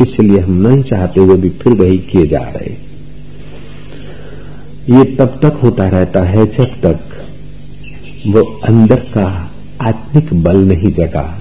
इसलिए 0.00 0.38
हम 0.38 0.68
नहीं 0.68 0.82
चाहते 0.82 1.20
हुए 1.20 1.36
भी 1.36 1.50
फिर 1.50 1.72
वही 1.72 1.98
किए 1.98 2.26
जा 2.26 2.38
रहे 2.38 2.76
ये 4.88 5.04
तब 5.04 5.38
तक 5.42 5.60
होता 5.62 5.88
रहता 5.88 6.22
है 6.22 6.46
जब 6.46 6.80
तक 6.84 7.00
वो 8.26 8.42
अंदर 8.64 8.96
का 8.96 9.47
आत्मिक 9.80 10.42
बल 10.42 10.56
नहीं 10.56 10.92
जगा। 10.92 11.38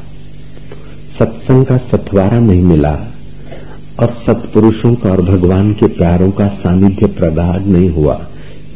सत्संग 1.20 1.66
का 1.66 1.78
सथवारा 1.78 2.40
नहीं 2.40 2.64
मिला 2.64 2.92
और 4.00 4.14
सत्पुरुषों 4.26 4.96
का 4.96 5.12
और 5.12 5.22
भगवान 5.22 5.74
के 5.74 5.88
प्यारों 5.88 6.32
का 6.32 6.48
सानिध्य 6.48 7.06
प्रगाढ़ 7.06 7.62
नहीं 7.62 7.90
हुआ। 7.90 8.16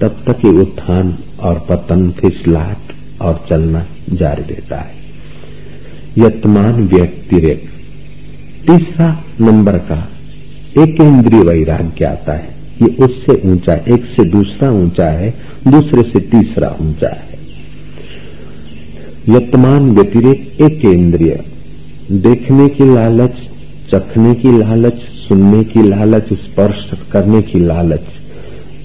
तब 0.01 0.23
तक 0.27 0.45
ये 0.45 0.51
उत्थान 0.51 1.17
और 1.39 1.65
पतन 1.69 2.09
फिसलाट 2.11 2.93
और 3.21 3.45
चलना 3.49 3.85
जारी 4.13 4.53
रहता 4.53 4.77
है। 4.77 4.95
यत्मान 6.17 6.87
व्यक्तिरेक 6.87 7.69
तीसरा 8.67 9.23
नंबर 9.41 9.77
का 9.77 10.07
एक 10.81 11.01
इंद्रिय 11.01 11.41
वैराग्य 11.41 12.05
आता 12.05 12.33
है। 12.33 12.49
ये 12.81 12.87
उससे 12.87 13.41
ऊँचा, 13.45 13.73
एक 13.73 14.05
से 14.05 14.23
दूसरा 14.23 14.71
ऊँचा 14.71 15.05
है, 15.05 15.33
दूसरे 15.67 16.03
से 16.03 16.19
तीसरा 16.19 16.75
ऊँचा 16.81 17.07
है। 17.07 17.30
यत्मान 19.29 19.91
व्यतिरेक 19.91 20.61
एक 20.61 20.85
इंद्रिय 20.85 21.43
देखने 22.11 22.67
की 22.69 22.93
लालच, 22.95 23.31
चखने 23.91 24.33
की 24.33 24.57
लालच, 24.57 24.93
सुनने 24.93 25.63
की 25.63 25.83
लालच, 25.83 26.33
स्पर्श 26.33 26.91
करने 27.11 27.41
की 27.41 27.59
लालच, 27.59 28.01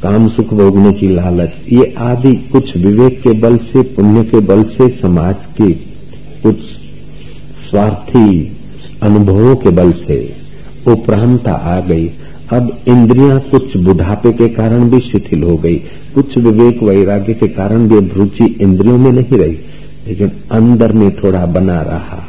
काम 0.02 0.28
सुख 0.28 0.54
भोगने 0.54 0.92
की 0.92 1.08
लालच, 1.08 1.50
ये 1.72 1.94
आदि 1.98 2.34
कुछ 2.34 2.76
विवेक 2.76 3.22
के 3.22 3.30
बल 3.30 3.56
से, 3.56 3.82
पुण्य 3.82 4.24
के 4.24 4.40
बल 4.40 4.62
से, 4.62 4.88
समाज 4.88 5.34
के 5.34 5.72
कुछ 6.42 6.56
स्वार्थी 7.70 8.56
अनुभवों 9.02 9.56
के 9.56 9.70
बल 9.70 9.92
से 9.92 10.32
उपरांता 10.86 11.52
आ 11.52 11.80
गई। 11.80 12.10
अब 12.52 12.78
इंद्रियाँ 12.88 13.40
कुछ 13.40 13.76
बुढ़ापे 13.76 14.32
के 14.32 14.48
कारण 14.48 14.90
भी 14.90 15.00
शिथिल 15.00 15.42
हो 15.42 15.56
गई। 15.56 15.76
कुछ 16.14 16.38
विवेक 16.38 16.82
वैराग्य 16.82 17.34
के 17.34 17.48
कारण 17.48 17.88
भी 17.88 18.08
रुचि 18.08 18.56
इंद्रियों 18.60 18.98
में 18.98 19.12
नहीं 19.12 19.38
रही। 19.38 19.58
लेकिन 20.08 20.32
अंदर 20.52 20.92
में 20.92 21.16
थोड़ा 21.16 21.46
बना 21.46 21.82
रहा। 21.82 22.24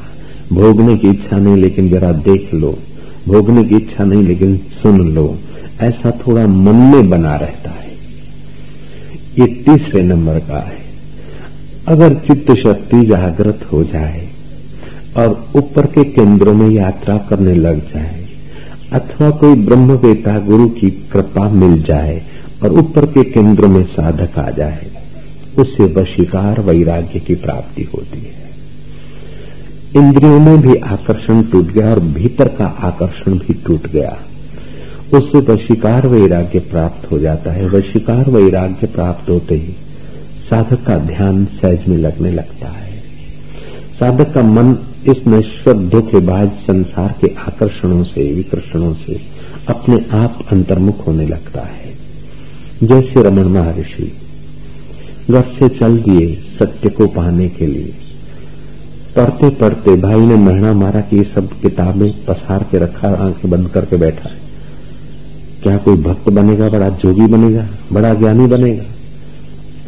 भोगने 0.54 0.98
की 0.98 1.10
इच्छा 1.10 1.38
नहीं, 1.38 1.58
लेकिन 1.58 1.90
जरा 1.90 2.12
देख 2.12 2.54
लो। 2.54 2.80
भोगने 3.28 3.64
की 3.64 3.76
इच्छा 3.76 4.04
नहीं, 4.04 4.24
लेकिन 4.24 4.58
सुन 4.58 5.10
लो। 5.10 5.38
ऐसा 5.82 6.12
थोड़ा 6.12 6.48
मन 6.48 6.76
में 6.76 7.10
बना 7.10 7.36
रहता 7.36 7.70
है। 7.70 7.88
ये 9.40 9.48
तीसरे 9.48 10.04
नंबर 10.04 10.40
का 10.40 10.60
है। 10.60 10.78
अगर 11.88 12.14
चित्त 12.14 12.52
शक्ति 12.52 13.06
जागृत 13.06 13.60
हो 13.72 13.84
जाए 13.84 14.28
और 15.18 15.48
ऊपर 15.56 15.86
के 15.86 16.04
केंद्रों 16.04 16.54
में 16.54 16.70
यात्रा 16.70 17.18
करने 17.18 17.56
लग 17.56 17.80
जाए, 17.80 18.26
अथवा 18.94 19.30
कोई 19.30 19.56
ब्रह्मवेता 19.56 20.40
गुरु 20.40 20.70
की 20.70 20.90
कृपा 20.90 21.50
मिल 21.50 21.84
जाए 21.84 22.22
और 22.64 22.74
ऊपर 22.74 23.06
के 23.06 23.24
केंद्र 23.24 23.68
में 23.68 23.84
साधक 23.84 24.40
आ 24.40 24.50
जाए 24.50 24.88
उससे 25.58 25.84
वशीकार 25.84 26.62
वैराग्य 26.62 27.20
की 27.20 27.36
प्राप्ति 27.36 27.84
होती 27.84 28.20
है। 28.20 28.38
इंद्रियों 29.96 30.40
में 30.40 30.62
भी 30.62 30.76
आकर्षण 30.76 31.44
टूट 31.44 31.66
गया 31.66 31.92
और 31.92 32.00
भीतर 32.00 32.48
का 32.48 32.66
आकर्षण 32.66 33.34
भी 33.34 33.54
टूट 33.54 33.88
गया। 33.88 34.18
उससे 35.14 35.38
वशीकार 35.38 36.08
वैराग्य 36.08 36.60
प्राप्त 36.60 37.12
हो 37.12 37.20
जाता 37.20 37.52
है। 37.52 37.70
वशीकार 37.70 38.30
वैराग्य 38.30 38.88
प्राप्त 38.88 39.30
होते 39.30 39.56
ही 39.56 39.74
साधक 40.50 40.84
का 40.84 40.98
ध्यान 40.98 41.46
सहज 41.46 41.88
में 41.88 41.98
लगने 41.98 42.32
लगता 42.32 42.68
है। 42.68 43.02
साधक 44.00 44.34
का 44.34 44.42
मन 44.42 44.78
इस 45.06 45.28
नश्वर 45.28 45.74
धोखेबाज 45.74 46.50
संसार 46.50 47.16
के 47.22 47.28
आकर्षणों 47.28 48.04
से, 48.04 48.34
विकर्षणों 48.34 48.94
से 48.94 49.22
अपने 49.68 50.06
आप 50.12 50.46
अंतर्मुख 50.52 51.08
होने 51.08 51.28
लगता 51.28 51.62
है। 51.62 51.94
जैसे 52.84 53.24
रमन 53.24 53.44
महर्षि। 53.44 54.16
घर 55.32 55.42
से 55.42 55.70
चल 55.70 55.98
दिए 55.98 56.36
सत्य 56.36 56.90
को 56.90 57.08
पाने 57.08 57.50
के 57.50 57.68
लिए। 57.68 57.94
पढ़ते 59.16 59.50
पढ़ते 59.50 59.96
भाई 59.96 60.20
ने 60.20 60.36
महीना 60.36 60.74
मारा 60.74 61.02
कि 61.02 61.18
ये 61.18 61.24
सब 61.24 61.50
किताबें 61.62 62.26
पसार 62.26 62.66
के 62.72 62.78
रखा, 62.78 63.08
आँखें 63.08 63.52
बंद 63.52 63.68
करके 63.68 63.98
बैठा 63.98 64.30
है। 64.30 64.38
क्या 65.64 65.78
कोई 65.78 65.98
भक्त 65.98 66.30
बनेगा, 66.30 66.70
बड़ा 66.70 66.90
जोगी 66.90 67.28
बनेगा, 67.28 67.68
बड़ा 67.92 68.14
ज्ञानी 68.14 68.48
बनेगा? 68.48 68.84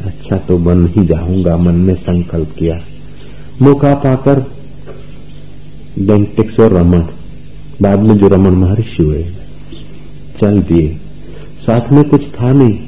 अच्छा 0.05 0.37
तो 0.37 0.57
बन 0.57 0.87
ही 0.87 1.05
जाऊँगा, 1.05 1.57
मन 1.57 1.75
में 1.75 1.95
संकल्प 1.95 2.55
किया। 2.57 2.81
मौका 3.61 3.95
पाकर 3.95 4.39
बेंटेक्स 5.99 6.59
और 6.59 6.73
रमन, 6.73 7.07
बाद 7.81 7.99
में 7.99 8.17
जो 8.17 8.27
रमन 8.27 8.51
महर्षि 8.51 9.03
हुए, 9.03 9.25
चल 10.41 10.61
दिए। 10.61 10.97
साथ 11.59 11.91
में 11.91 12.09
कुछ 12.09 12.27
था 12.27 12.53
नहीं, 12.53 12.79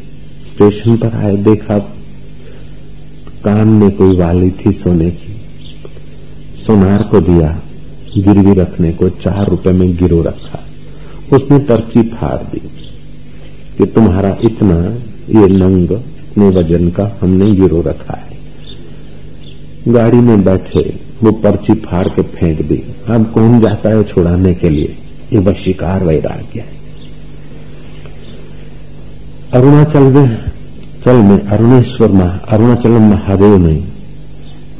स्टेशन 0.53 0.97
पर 0.97 1.13
आए, 1.13 1.37
देखा 1.37 1.79
कान 3.43 3.67
में 3.67 3.91
कोई 3.91 4.17
वाली 4.17 4.51
थी 4.51 4.71
सोने 4.71 5.09
की। 5.09 5.41
सोनार 6.65 7.03
को 7.03 7.21
दिया, 7.21 7.61
गिरवी 8.17 8.53
रखने 8.53 8.91
को 8.91 9.09
चार 9.09 9.49
रुपए 9.49 9.71
में 9.71 9.95
गिरो 9.95 10.21
रखा। 10.21 10.59
उसने 11.37 11.59
पर्ची 11.59 12.01
फाड़ 12.01 12.51
दी 12.51 12.61
कि 13.77 13.85
तुम्हारा 13.85 14.37
इतना, 14.43 14.77
ये 15.41 15.47
नंग 15.47 15.91
इतने 15.91 16.49
वज़न 16.49 16.89
का 16.89 17.17
हमने 17.21 17.51
गिरो 17.51 17.81
रखा 17.81 18.13
है। 18.13 18.37
गाड़ी 19.87 20.17
में 20.17 20.43
बैठे, 20.43 20.99
वो 21.23 21.31
पर्ची 21.31 21.73
फाड़ 21.73 22.07
के 22.07 22.21
फेंक 22.21 22.61
दी। 22.61 22.83
अब 23.07 23.31
कौन 23.31 23.59
जाता 23.59 23.89
है 23.89 24.03
छुड़ाने 24.03 24.53
के 24.53 24.69
लिए? 24.69 24.97
ये 25.33 25.39
वशिकार 25.39 26.03
वैराग्य 26.03 26.59
है। 26.59 26.81
अरुणाचल 29.53 30.03
में 30.03 30.50
में 31.07 31.39
अरुणेश्वर 31.39 32.11
में 32.11 32.25
अरुणाचल 32.25 32.89
महादेव 32.89 33.57
में 33.57 33.81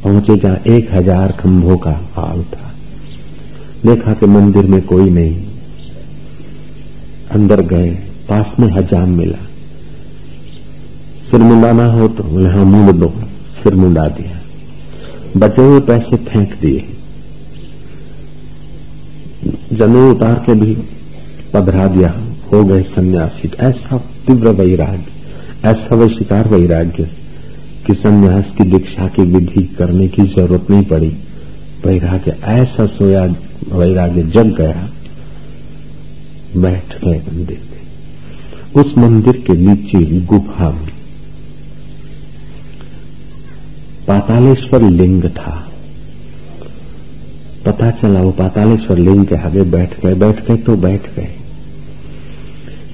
पहुँचे 0.02 0.36
जहाँ 0.36 0.56
एक 0.56 0.92
हज़ार 0.92 1.32
खंभों 1.32 1.76
का 1.76 1.90
हाल 1.90 2.42
था। 2.42 2.70
देखा 3.86 4.12
कि 4.12 4.26
मंदिर 4.26 4.66
में 4.66 4.82
कोई 4.82 5.10
नहीं। 5.10 5.44
अंदर 7.30 7.60
गए, 7.60 7.90
पास 8.28 8.54
में 8.60 8.68
हजाम 8.68 9.08
मिला। 9.08 9.38
सिर 11.30 11.40
मुंडाना 11.40 11.86
हो 11.86 12.08
तो 12.08 12.22
बोले 12.22 12.50
हाँ 12.50 12.64
मुंड 12.64 12.92
दो, 12.92 13.12
सिर 13.62 13.74
मुंडा 13.74 14.08
दिया। 14.08 14.40
बचे 15.36 15.62
हुए 15.62 15.80
पैसे 15.80 16.16
फेंक 16.16 16.54
दिए। 16.60 16.84
जने 19.72 20.10
उतार 20.10 20.34
के 20.34 20.54
भी 20.54 20.74
पधरा 21.54 21.86
दिया। 21.86 22.14
हो 22.52 22.64
गए 22.64 22.82
सन्यासी। 22.82 23.50
ऐसा 23.60 23.96
तीव्र 23.96 24.48
वैराग्य। 24.48 25.21
ऐसा 25.64 26.06
शिकार 26.08 26.48
वैराग्य 26.48 27.04
कि 27.86 27.94
संन्यास 27.94 28.50
की 28.58 28.64
दीक्षा 28.64 29.06
की 29.08 29.22
विधि 29.22 29.62
करने 29.78 30.06
की 30.08 30.22
ज़रूरत 30.26 30.70
नहीं 30.70 30.84
पड़ी। 30.84 31.08
वैराग्य 31.84 32.36
ऐसा 32.52 32.86
सोया 32.86 33.24
वैराग्य 33.72 34.22
जग 34.22 34.54
गया, 34.56 34.88
बैठ 36.56 36.96
गए 37.04 37.18
मंदिर 37.28 37.60
में 37.62 38.82
उस 38.82 38.96
मंदिर 38.98 39.36
के 39.46 39.52
नीचे 39.56 40.20
गुफा 40.26 40.70
में 40.70 40.90
पातालेश्वर 44.08 44.82
लिंग 44.82 45.24
था। 45.30 45.54
पता 47.66 47.90
चला 47.92 48.20
वो 48.20 48.30
पातालेश्वर 48.30 48.98
लिंग 48.98 49.24
के 49.26 49.36
आगे 49.36 49.62
बैठ 49.70 50.00
गए 50.00 50.14
बैठ 50.14 50.46
गए 50.46 50.56
तो 50.56 50.76
बैठ 50.76 51.14
गए। 51.16 51.34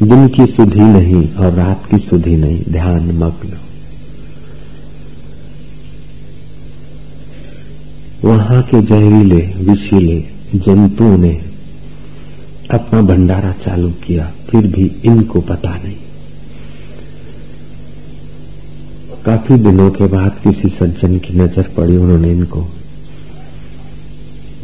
दिन 0.03 0.29
की 0.29 0.47
सुधि 0.47 0.81
नहीं 0.81 1.35
और 1.35 1.53
रात 1.53 1.87
की 1.91 1.99
सुधि 1.99 2.37
नहीं। 2.37 2.65
ध्यान 2.65 3.11
मग्न। 3.13 3.59
वहाँ 8.25 8.63
के 8.63 8.83
जहरीले 8.83 9.41
विशीले 9.65 10.19
जंतुओं 10.55 11.17
ने 11.19 11.33
अपना 12.71 13.01
भंडारा 13.03 13.53
चालू 13.53 13.91
किया, 14.07 14.31
फिर 14.51 14.67
भी 14.67 14.91
इनको 15.05 15.41
पता 15.41 15.75
नहीं। 15.75 15.97
काफ़ी 19.25 19.57
दिनों 19.57 19.91
के 19.91 20.07
बाद 20.07 20.41
किसी 20.45 20.69
सज्जन 20.69 21.19
की 21.19 21.35
नज़र 21.35 21.69
पड़ी 21.77 21.97
उन्होंने 21.97 22.33
इनको। 22.33 22.67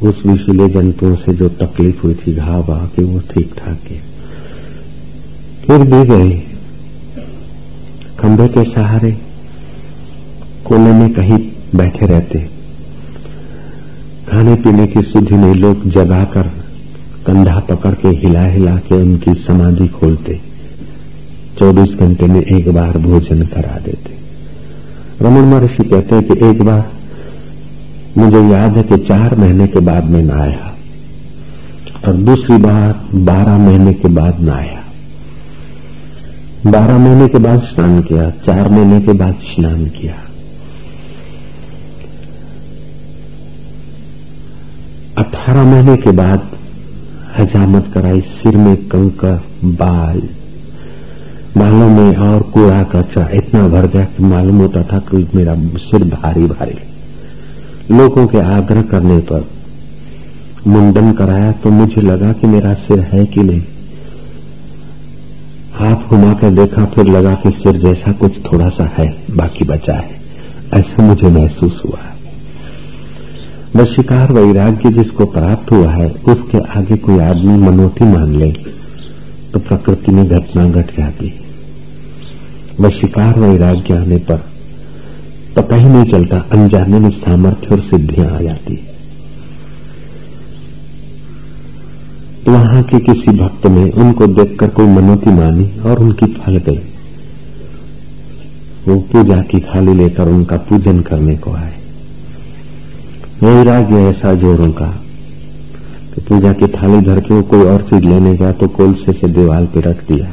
उस 0.01 0.27
विशीले 0.27 0.69
जंतुओं 0.69 1.15
से 1.17 1.35
जो 1.35 1.49
तकलीफ़ 1.49 2.03
हुई 2.03 2.15
थी, 2.15 2.35
घाव 2.35 2.91
के 2.97 3.03
वो 3.03 3.21
ठीक 3.35 3.55
ठाक 3.55 3.79
किया 3.89 4.14
फिर 5.67 5.79
भी 5.79 6.05
गए। 6.05 6.31
खंभे 8.19 8.49
के 8.49 8.65
सहारे 8.65 9.11
कोने 10.65 10.93
में 10.93 11.13
कहीं 11.15 11.39
बैठे 11.75 12.07
रहते। 12.07 12.39
खाने 14.29 14.55
पीने 14.55 14.87
की 14.87 15.03
सुधि 15.03 15.35
में 15.35 15.55
लोग 15.55 15.89
जगाकर 15.91 16.43
कंधा 17.27 17.59
पकड़ 17.61 17.95
के 17.95 18.09
हिला 18.09 18.45
हिला 18.47 18.77
के 18.77 18.95
उनकी 18.95 19.35
समाधि 19.35 19.89
खोलते। 19.89 20.41
चौबीस 21.59 21.97
घंटे 21.99 22.27
में 22.27 22.43
एक 22.43 22.69
बार 22.69 22.99
भोजन 22.99 23.43
करा 23.43 23.79
देते। 23.79 24.15
रमन 25.25 25.45
महर्षि 25.45 25.85
कहते 25.85 26.15
हैं 26.15 26.25
कि 26.25 26.47
एक 26.47 26.63
बार 26.63 26.93
मुझे 28.19 28.49
याद 28.49 28.77
है 28.77 28.83
कि 28.83 28.97
चार 28.97 29.37
महीने 29.37 29.67
के 29.67 29.81
बाद 29.81 30.05
मैं 30.05 30.23
नहाया 30.23 30.75
और 32.07 32.13
दूसरी 32.13 32.57
बार 32.57 33.09
बारह 33.15 33.59
महीने 33.59 33.93
के 33.95 34.09
बाद 34.09 34.41
नहाया। 34.41 34.84
बारह 36.67 36.99
महीने 36.99 37.29
के 37.29 37.39
बाद 37.39 37.63
स्नान 37.63 38.03
किया, 38.03 38.31
चार 38.31 38.69
महीने 38.69 39.01
के 39.01 39.13
बाद 39.13 39.35
स्नान 39.35 39.87
किया। 39.87 40.15
अठारह 45.19 45.63
महीने 45.63 45.97
के 45.97 46.11
बाद 46.11 46.51
हजामत 47.39 47.91
कराई, 47.95 48.21
सिर 48.21 48.57
में 48.57 48.77
कंकर, 48.77 49.41
बाल। 49.65 50.23
बालों 51.59 51.89
में 51.89 52.17
और 52.17 52.43
कूड़ा 52.43 52.83
कचरा, 52.83 53.29
इतना 53.29 53.69
भर 53.69 53.87
गया 53.87 54.05
कि 54.05 54.23
मालूम 54.23 54.59
होता 54.59 54.83
था 54.83 54.99
कि 54.99 55.29
मेरा 55.35 55.55
सिर 55.59 56.05
भारी 56.05 56.47
भारी। 56.47 56.79
लोगों 57.95 58.27
के 58.27 58.39
आग्रह 58.39 58.83
करने 58.83 59.19
पर 59.19 59.49
मुंडन 60.67 61.13
कराया 61.13 61.53
तो 61.53 61.71
मुझे 61.71 62.01
लगा 62.01 62.33
कि 62.33 62.47
मेरा 62.47 62.75
सिर 62.75 63.01
है 63.01 63.27
कि 63.27 63.43
नहीं। 63.43 63.63
हाथ 65.75 66.09
घुमाकर 66.09 66.51
देखा, 66.51 66.85
फिर 66.85 67.07
लगा 67.07 67.35
कि 67.35 67.51
सिर 67.51 67.73
जैसा 67.73 68.13
कुछ 68.13 68.39
थोड़ा 68.39 68.69
सा 68.69 68.85
है, 68.99 69.17
बाकी 69.31 69.65
बचा 69.65 69.95
है। 69.95 70.21
ऐसा 70.75 71.03
मुझे 71.03 71.27
महसूस 71.27 71.83
हुआ। 71.85 71.99
वह 73.77 73.85
शिकार 73.85 74.33
वैराग्य 74.33 74.91
जिसको 74.91 75.25
प्राप्त 75.25 75.73
हुआ 75.73 75.91
है, 75.91 76.11
उसके 76.11 76.59
आगे 76.59 76.97
कोई 76.97 77.19
आदमी 77.19 77.57
मनोती 77.59 78.05
मान 78.05 78.37
ले 78.37 78.53
तो 79.53 79.59
प्रकृति 79.59 80.13
में 80.13 80.29
घटना 80.29 80.69
घट 80.69 80.97
जाती। 80.97 81.27
है 81.27 81.41
वह 82.81 82.91
शिकार 82.91 83.39
वैराग्य 83.39 83.95
आने 83.95 84.17
पर 84.17 84.45
पता 85.57 85.77
ही 85.77 85.85
नहीं 85.85 86.05
चलता, 86.05 86.39
अनजाने 86.53 86.99
में 86.99 87.11
सामर्थ्य 87.11 87.67
और 87.67 87.81
सिद्धियाँ 87.81 88.37
आ 88.37 88.41
जाती। 88.41 88.75
है 88.75 88.94
वहाँ 92.49 92.83
के 92.83 92.99
किसी 92.99 93.31
भक्त 93.31 93.67
ने 93.67 93.91
उनको 93.91 94.27
देखकर 94.27 94.69
कोई 94.69 94.87
मनोती 94.87 95.31
मानी 95.31 95.81
और 95.81 95.99
उनकी 95.99 96.27
फल 96.27 96.57
गई 96.57 96.81
वो 98.89 99.01
पूजा 99.01 99.43
की 99.43 99.61
थाली 99.61 99.95
लेकर 99.95 100.29
उनका 100.29 100.57
पूजन 100.57 101.01
करने 101.01 101.37
को 101.37 101.53
आए। 101.53 101.75
वैराग्य 103.43 103.95
ऐसा 103.95 104.35
जोरों 104.35 104.73
का। 104.73 104.89
कि 106.15 106.21
पूजा 106.21 106.53
की 106.53 106.67
थाली 106.67 107.01
धर 107.01 107.21
के 107.21 107.35
वो 107.35 107.43
कोई 107.43 107.61
और 107.61 107.83
चीज़ 107.83 108.05
लेने 108.05 108.37
गया 108.37 108.53
तो 108.53 108.69
कोलसे 108.69 109.13
से 109.13 109.29
दीवार 109.29 109.65
पे 109.65 109.81
रख 109.81 110.09
दिया 110.09 110.27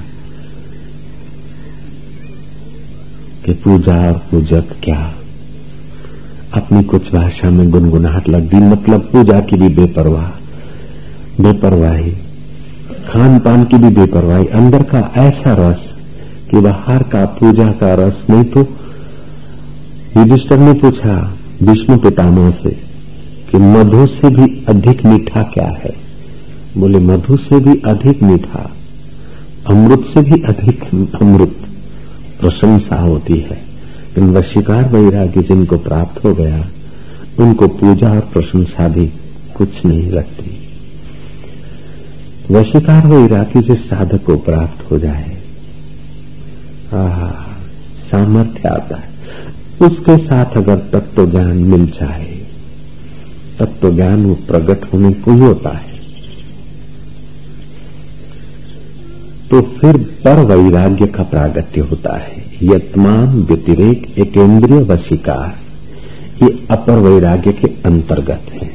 कि 3.45 3.53
पूजा 3.53 4.07
और 4.07 4.17
पूजक 4.31 4.65
क्या? 4.83 5.15
अपनी 6.53 6.83
कुछ 6.83 7.13
भाषा 7.13 7.49
में 7.49 7.71
गुनगुनाहट 7.71 8.29
लग 8.29 8.49
दी 8.49 8.57
मतलब 8.57 9.01
पूजा 9.01 9.39
की 9.39 9.57
भी 9.57 9.69
बेपरवाह। 9.69 10.40
बेपरवाही। 11.39 12.11
खान 13.07 13.39
पान 13.39 13.63
की 13.63 13.77
भी 13.77 13.89
बेपरवाही। 13.89 14.45
अंदर 14.45 14.83
का 14.83 14.99
ऐसा 15.17 15.55
रस 15.59 15.93
कि 16.51 16.57
बाहर 16.57 17.03
का 17.03 17.25
पूजा 17.25 17.67
का 17.71 17.93
रस 17.93 18.23
नहीं 18.29 18.43
तो 18.43 18.67
युधिष्ठर 20.17 20.57
ने 20.57 20.73
पूछा, 20.73 21.33
विष्णु 21.63 21.97
पितामह 21.97 22.51
से 22.51 22.69
कि 23.51 23.57
मधु 23.57 24.07
से 24.07 24.29
भी 24.29 24.65
अधिक 24.69 25.05
मीठा 25.05 25.43
क्या 25.43 25.67
है? 25.67 25.93
बोले, 26.77 26.99
मधु 26.99 27.37
से 27.37 27.59
भी 27.59 27.81
अधिक 27.81 28.23
मीठा, 28.23 28.71
अमृत 29.67 30.05
से 30.13 30.21
भी 30.21 30.41
अधिक 30.41 30.83
अमृत 31.21 31.55
प्रशंसा 32.39 32.95
होती 32.95 33.37
है। 33.37 33.61
इन 34.17 34.29
वशिकार 34.29 34.89
वैराग्य 34.89 35.41
जिनको 35.41 35.77
प्राप्त 35.77 36.25
हो 36.25 36.33
गया, 36.33 36.65
उनको 37.39 37.67
पूजा 37.67 38.11
और 38.11 38.19
प्रशंसा 38.19 38.87
भी 38.87 39.05
कुछ 39.55 39.85
नहीं 39.85 40.11
लगती। 40.11 40.60
वशिकार 42.51 43.05
वैराग्य 43.07 43.61
जिस 43.61 43.83
साधक 43.89 44.23
को 44.25 44.35
प्राप्त 44.37 44.89
हो 44.91 44.97
जाए। 44.99 45.37
सामर्थ्य 48.03 48.69
आता 48.69 48.95
है। 48.95 49.09
उसके 49.81 50.17
साथ 50.17 50.57
अगर 50.57 50.77
तत्व 50.77 51.15
तो 51.15 51.25
ज्ञान 51.27 51.57
मिल 51.65 51.85
जाए 51.89 52.25
तत्व 53.59 53.73
तो 53.81 53.91
ज्ञान 53.93 54.25
वो 54.25 54.33
प्रकट 54.47 54.93
होने 54.93 55.11
को 55.13 55.33
ही 55.33 55.39
होता 55.39 55.69
है। 55.69 55.91
तो 59.49 59.61
फिर 59.61 59.97
पर 60.23 60.43
वैराग्य 60.45 61.07
का 61.07 61.23
प्रागत्य 61.23 61.81
होता 61.81 62.17
है। 62.17 62.43
यत्मान 62.63 63.41
व्यतिरेक 63.43 64.17
एकेंद्रीय 64.17 64.81
वशिकार 64.85 65.55
ये 66.43 66.49
अपर 66.71 66.99
वैराग्य 66.99 67.53
के 67.53 67.67
अंतर्गत 67.85 68.51
है। 68.53 68.69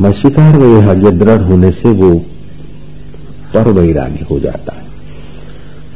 वशिकार 0.00 0.58
वैराग्य 0.58 1.10
दृढ़ 1.14 1.40
होने 1.40 1.70
से 1.72 1.92
वो 1.92 2.10
पर 3.54 3.68
वैराग्य 3.68 4.26
हो 4.30 4.40
जाता 4.40 4.74
है। 4.74 4.82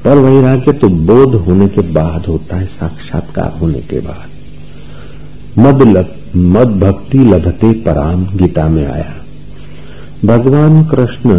पर 0.05 0.17
वैराग्य 0.17 0.73
तो 0.73 0.89
बोध 0.89 1.35
होने 1.35 1.69
के 1.69 1.81
बाद 1.81 2.27
होता 2.27 2.57
है 2.57 2.67
साक्षात्कार 2.67 3.59
होने 3.61 3.81
के 3.81 4.01
बाद। 4.01 4.25
मद 5.59 5.83
लग, 5.83 6.07
मद 6.37 6.69
भक्ति 6.81 7.19
लभते 7.19 7.73
पराम 7.73 8.27
गीता 8.27 8.69
में 8.69 8.87
आया। 8.87 9.15
भगवान 10.25 10.85
कृष्ण 10.85 11.31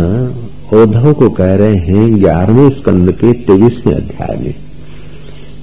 उद्धव 0.78 1.14
को 1.14 1.30
कह 1.30 1.56
रहे 1.56 1.76
हैं 1.76 2.22
ग्यारहवें 2.22 2.70
स्कंद 2.70 3.12
के 3.12 3.34
तेईसवें 3.34 3.94
अध्याय 3.94 4.38
में 4.38 4.56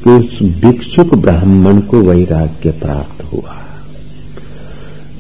कि 0.05 0.11
उस 0.11 0.39
भिक्षुक 0.43 1.15
ब्राह्मण 1.15 1.81
को 1.81 2.01
वैराग्य 2.01 2.71
प्राप्त 2.71 3.25
हुआ। 3.33 3.57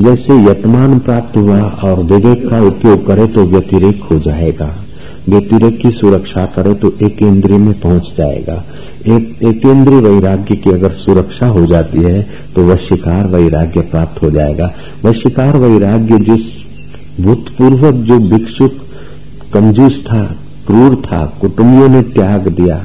जैसे 0.00 0.50
यतमान 0.50 0.98
प्राप्त 0.98 1.36
हुआ 1.36 1.60
और 1.60 2.02
विवेक 2.02 2.50
का 2.50 2.60
उपयोग 2.60 3.06
करे 3.06 3.26
तो 3.26 3.44
व्यतिरेक 3.44 4.02
हो 4.02 4.18
जाएगा। 4.18 4.74
व्यतिरेक 5.28 5.78
की 5.80 5.90
सुरक्षा 5.90 6.44
करे 6.46 6.74
तो 6.74 6.92
एक 7.02 7.22
इंद्रिय 7.22 7.58
में 7.58 7.80
पहुँच 7.80 8.08
जाएगा। 8.18 8.64
एक, 9.06 9.42
एकेंद्रीय 9.42 10.00
वैराग्य 10.00 10.56
की 10.56 10.70
अगर 10.70 10.92
सुरक्षा 10.94 11.46
हो 11.46 11.64
जाती 11.66 11.98
है 11.98 12.22
तो 12.54 12.64
वह 12.64 12.76
शिकार 12.76 13.26
वैराग्य 13.26 13.80
प्राप्त 13.80 14.22
हो 14.22 14.30
जाएगा। 14.30 14.72
वह 15.04 15.12
शिकार 15.12 15.56
वैराग्य 15.56 16.18
जिस 16.18 16.46
भूतपूर्व 17.20 17.90
जो 17.92 18.18
भिक्षुक, 18.30 18.72
कंजूस 19.52 20.04
था, 20.06 20.22
क्रूर 20.66 20.94
था, 20.96 21.24
कुटुंबियों 21.40 21.88
ने 21.88 22.02
त्याग 22.02 22.48
दिया, 22.48 22.76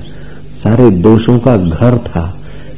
सारे 0.64 0.90
दोषों 0.92 1.38
का 1.40 1.56
घर 1.58 1.98
था, 1.98 2.26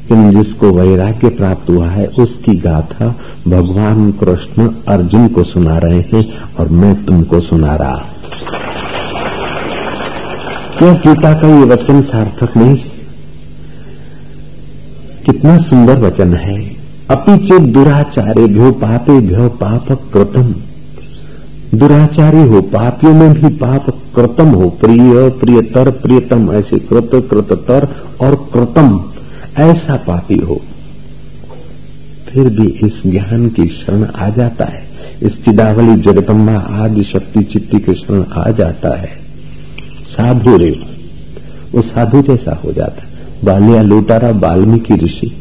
लेकिन 0.01 0.31
जिसको 0.31 0.69
वैराग्य 0.71 1.29
प्राप्त 1.29 1.69
हुआ 1.69 1.87
है, 1.87 2.05
उसकी 2.19 2.55
गाथा 2.59 3.15
भगवान 3.47 4.11
कृष्ण 4.11 4.69
अर्जुन 4.87 5.27
को 5.27 5.43
सुना 5.43 5.77
रहे 5.77 5.99
हैं 6.13 6.25
और 6.59 6.69
मैं 6.69 6.93
तुमको 7.05 7.39
सुना 7.39 7.75
रहा 7.75 7.95
क्यों 10.81 10.95
गीता 10.95 11.33
का 11.33 11.47
ये 11.47 11.63
वचन 11.63 12.01
सार्थक 12.01 12.57
नहीं? 12.57 12.75
कितना 15.25 15.57
सुंदर 15.57 15.99
वचन 15.99 16.33
है। 16.33 16.71
अपीचे 17.09 17.59
दुराचारे 17.59 18.47
भ्यो 18.47 18.71
पापे 18.71 19.19
भ्यो 19.19 19.49
पाप 19.49 19.91
कृतम। 19.91 20.55
दुराचारी 21.77 22.41
हो 22.41 22.61
पापियों 22.61 23.13
में 23.13 23.33
भी 23.33 23.49
पाप 23.49 23.89
कृतम 23.89 24.47
हो। 24.47 24.69
प्रिय, 24.69 25.29
प्रियतर, 25.29 25.91
प्रियतम, 25.91 26.51
ऐसे 26.51 26.79
कृत, 26.79 27.09
कृततर 27.13 28.05
और 28.21 28.49
कृतम, 28.53 29.11
ऐसा 29.57 29.95
पापी 29.95 30.37
हो। 30.37 30.61
फिर 32.27 32.49
भी 32.49 32.67
इस 32.67 33.03
ज्ञान 33.07 33.49
की 33.49 33.67
शरण 33.67 34.05
आ 34.05 34.29
जाता 34.29 34.65
है। 34.65 34.83
इस 35.23 35.45
चिदावली 35.45 36.01
जगदम्बा 36.01 36.53
आदि 36.53 37.03
शक्ति 37.03 37.43
चित्ती 37.43 37.79
के 37.79 37.93
शरण 37.93 38.23
आ 38.33 38.51
जाता 38.51 38.97
है। 38.97 39.20
साधु 40.11 40.57
रे। 40.57 40.85
वो 41.75 41.81
साधु 41.81 42.21
जैसा 42.21 42.61
हो 42.65 42.71
जाता। 42.71 43.03
बालिया 43.43 43.81
लूटारा 43.81 44.29
वाल्मीकि 44.29 44.93
ऋषि। 44.93 45.31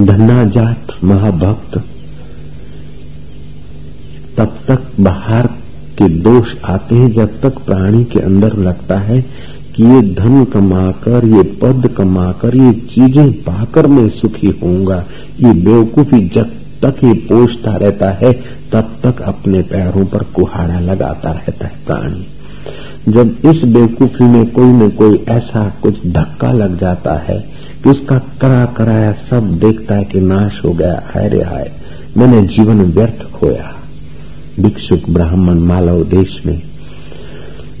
धन्ना 0.00 0.44
जाट 0.44 1.04
महाभक्त। 1.04 1.84
तब 4.36 4.58
तक 4.68 4.82
बाहर 5.00 5.46
के 5.98 6.08
दोष 6.08 6.48
आते 6.64 6.94
हैं, 6.94 7.12
जब 7.12 7.40
तक 7.40 7.58
प्राणी 7.58 8.04
के 8.04 8.20
अंदर 8.20 8.56
लगता 8.56 8.98
है 8.98 9.22
कि 9.76 9.82
ये 9.82 10.02
धन 10.02 10.44
कमाकर, 10.44 11.24
ये 11.24 11.42
पद 11.42 11.94
कमाकर, 11.96 12.56
ये 12.56 12.72
चीज़ें 12.72 13.32
पाकर 13.32 13.86
मैं 13.86 14.08
सुखी 14.08 14.50
होऊँगा। 14.62 15.04
ये 15.40 15.52
बेवकूफ़ी 15.52 16.28
जब 16.28 16.50
तक 16.84 17.04
ये 17.04 17.12
पोषता 17.12 17.76
रहता 17.76 18.10
है, 18.10 18.32
तब 18.72 18.96
तक 19.02 19.20
अपने 19.20 19.62
पैरों 19.62 20.06
पर 20.06 20.22
कुहाड़ा 20.22 20.80
लगाता 20.80 21.32
रहता 21.32 21.66
है 21.66 21.72
प्राणी। 21.86 22.26
जब 23.08 23.36
इस 23.44 23.62
बेवकूफ़ी 23.62 24.24
में 24.24 24.50
कोई 24.52 24.66
न 24.66 24.90
कोई 24.90 25.24
ऐसा 25.28 25.74
कुछ 25.82 26.06
धक्का 26.06 26.52
लग 26.52 26.80
जाता 26.80 27.14
है 27.14 27.48
कि 27.84 27.90
उसका 27.90 28.18
करा 28.18 28.64
कराया 28.64 29.12
सब 29.12 29.58
देखता 29.58 29.94
है 29.94 30.04
कि 30.04 30.20
नाश 30.20 30.60
हो 30.64 30.72
गया, 30.72 31.02
हाय 31.14 31.28
रे 31.28 31.42
हाय, 31.42 31.72
मैंने 32.16 32.42
जीवन 32.42 32.82
व्यर्थ 32.82 33.32
खोया। 33.32 33.74
भिक्षुक 34.60 35.00
ब्राह्मण 35.10 35.54
मालव 35.54 36.04
देश 36.04 36.42
में 36.46 36.62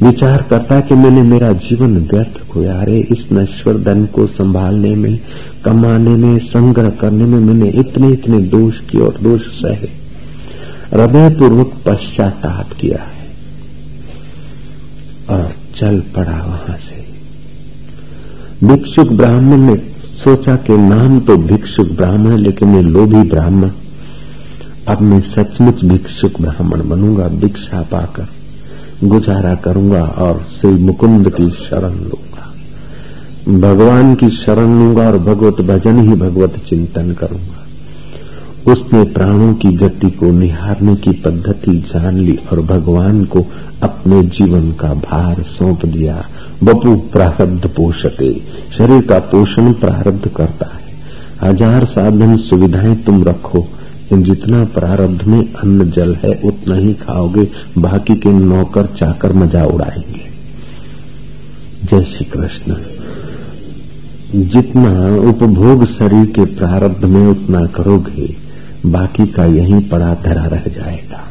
विचार 0.02 0.44
करता 0.50 0.74
है 0.74 0.82
कि 0.82 0.94
मैंने 0.94 1.22
मेरा 1.22 1.52
जीवन 1.52 1.96
व्यर्थ 1.98 2.48
खोया। 2.48 2.80
अरे, 2.80 3.00
इस 3.00 3.26
नश्वर 3.32 3.78
धन 3.78 4.06
को 4.06 4.26
संभालने 4.26 4.94
में, 4.94 5.20
कमाने 5.64 6.10
में, 6.10 6.38
संग्रह 6.38 6.90
करने 6.90 7.24
में 7.24 7.38
मैंने 7.38 7.68
इतने 7.68 8.08
इतने 8.08 8.38
दोष 8.38 8.78
किए 8.78 9.00
और 9.00 9.14
दोष 9.22 9.40
सहे। 9.40 9.88
हृदय 10.92 11.30
पूर्वक 11.30 11.72
पश्चाताप 11.86 12.72
किया 12.80 13.02
है। 13.02 13.21
और 15.30 15.54
चल 15.76 16.00
पड़ा 16.16 16.36
वहाँ 16.42 16.76
से। 16.78 17.00
भिक्षुक 18.66 19.12
ब्राह्मण 19.12 19.58
ने 19.58 19.76
सोचा 20.24 20.56
कि 20.56 20.76
नाम 20.78 21.18
तो 21.20 21.36
भिक्षुक 21.36 21.88
ब्राह्मण 21.88 22.36
लेकिन 22.36 22.68
मैं 22.68 22.82
लोभी 22.82 23.22
ब्राह्मण। 23.30 23.70
अब 24.88 25.00
मैं 25.00 25.20
सचमुच 25.20 25.84
भिक्षुक 25.84 26.40
ब्राह्मण 26.40 26.88
बनूँगा, 26.88 27.28
भिक्षा 27.28 27.82
पाकर 27.82 28.28
गुजारा 29.04 29.54
करूँगा 29.54 30.02
और 30.18 30.46
श्री 30.60 30.70
मुकुंद 30.70 31.30
की 31.30 31.48
शरण 31.50 31.94
लूँगा। 32.00 32.52
भगवान 33.60 34.14
की 34.14 34.28
शरण 34.30 34.78
लूँगा 34.78 35.06
और 35.08 35.18
भगवत 35.18 35.60
भजन 35.60 36.00
ही 36.00 36.14
भगवत 36.16 36.56
चिंतन 36.68 37.12
करूँगा। 37.12 37.61
उसने 38.68 39.04
प्राणों 39.04 39.54
की 39.54 39.68
गति 39.68 40.10
को 40.10 40.30
निहारने 40.30 40.96
की 40.96 41.10
पद्धति 41.10 41.72
जान 41.72 42.16
ली 42.16 42.38
और 42.52 42.60
भगवान 42.60 43.24
को 43.24 43.46
अपने 43.82 44.22
जीवन 44.22 44.72
का 44.72 44.94
भार 44.94 45.42
सौंप 45.42 45.86
दिया। 45.86 46.24
बपू 46.62 46.94
प्रारब्ध 46.96 47.66
पोषते, 47.66 48.40
शरीर 48.78 49.02
का 49.02 49.18
पोषण 49.18 49.72
प्रारब्ध 49.72 50.28
करता 50.28 50.66
है। 50.66 50.82
हज़ार 51.42 51.84
साधन 51.84 52.36
सुविधाएँ 52.36 52.96
तुम 52.96 53.24
रखो 53.24 53.66
जितना 54.12 54.64
प्रारब्ध 54.64 55.22
में 55.22 55.52
अन्न 55.52 55.90
जल 55.90 56.14
है, 56.14 56.40
उतना 56.44 56.74
ही 56.74 56.94
खाओगे, 56.94 57.48
बाकी 57.78 58.14
के 58.14 58.28
नौकर 58.28 58.86
चाकर 58.86 59.32
मज़ा 59.32 59.64
उड़ाएँगे। 59.64 60.20
जय 61.84 62.04
श्री 62.04 62.24
कृष्ण। 62.24 62.74
जितना 64.42 65.16
उपभोग 65.30 65.86
शरीर 65.86 66.26
के 66.26 66.44
प्रारब्ध 66.44 67.04
में, 67.04 67.26
उतना 67.26 67.66
करोगे। 67.66 68.51
बाकी 68.86 69.26
का 69.26 69.44
यहीं 69.44 69.80
पड़ा 69.88 70.14
धरा 70.14 70.44
रह 70.46 70.64
जाएगा। 70.66 71.24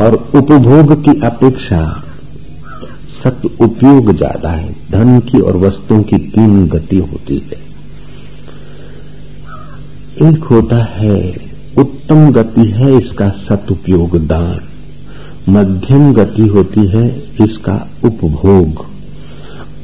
और 0.00 0.14
उपभोग 0.34 1.04
की 1.04 1.20
अपेक्षा 1.20 2.02
सत 3.24 3.42
उपयोग 3.60 4.12
ज़्यादा 4.12 4.50
है। 4.50 4.72
धन 4.90 5.20
की 5.20 5.40
और 5.40 5.56
वस्तुओं 5.56 6.02
की 6.02 6.18
तीन 6.18 6.66
गति 6.68 6.96
होती 6.96 7.42
है। 7.46 7.64
एक 10.28 10.44
होता 10.44 10.82
है, 10.84 11.34
उत्तम 11.78 12.30
गति 12.30 12.64
है 12.66 12.96
इसका 12.98 13.28
सदुपयोग 13.28 14.16
दान। 14.26 14.60
मध्यम 15.48 16.12
गति 16.12 16.46
होती 16.46 16.86
है 16.86 17.08
इसका 17.44 17.88
उपभोग। 18.04 18.84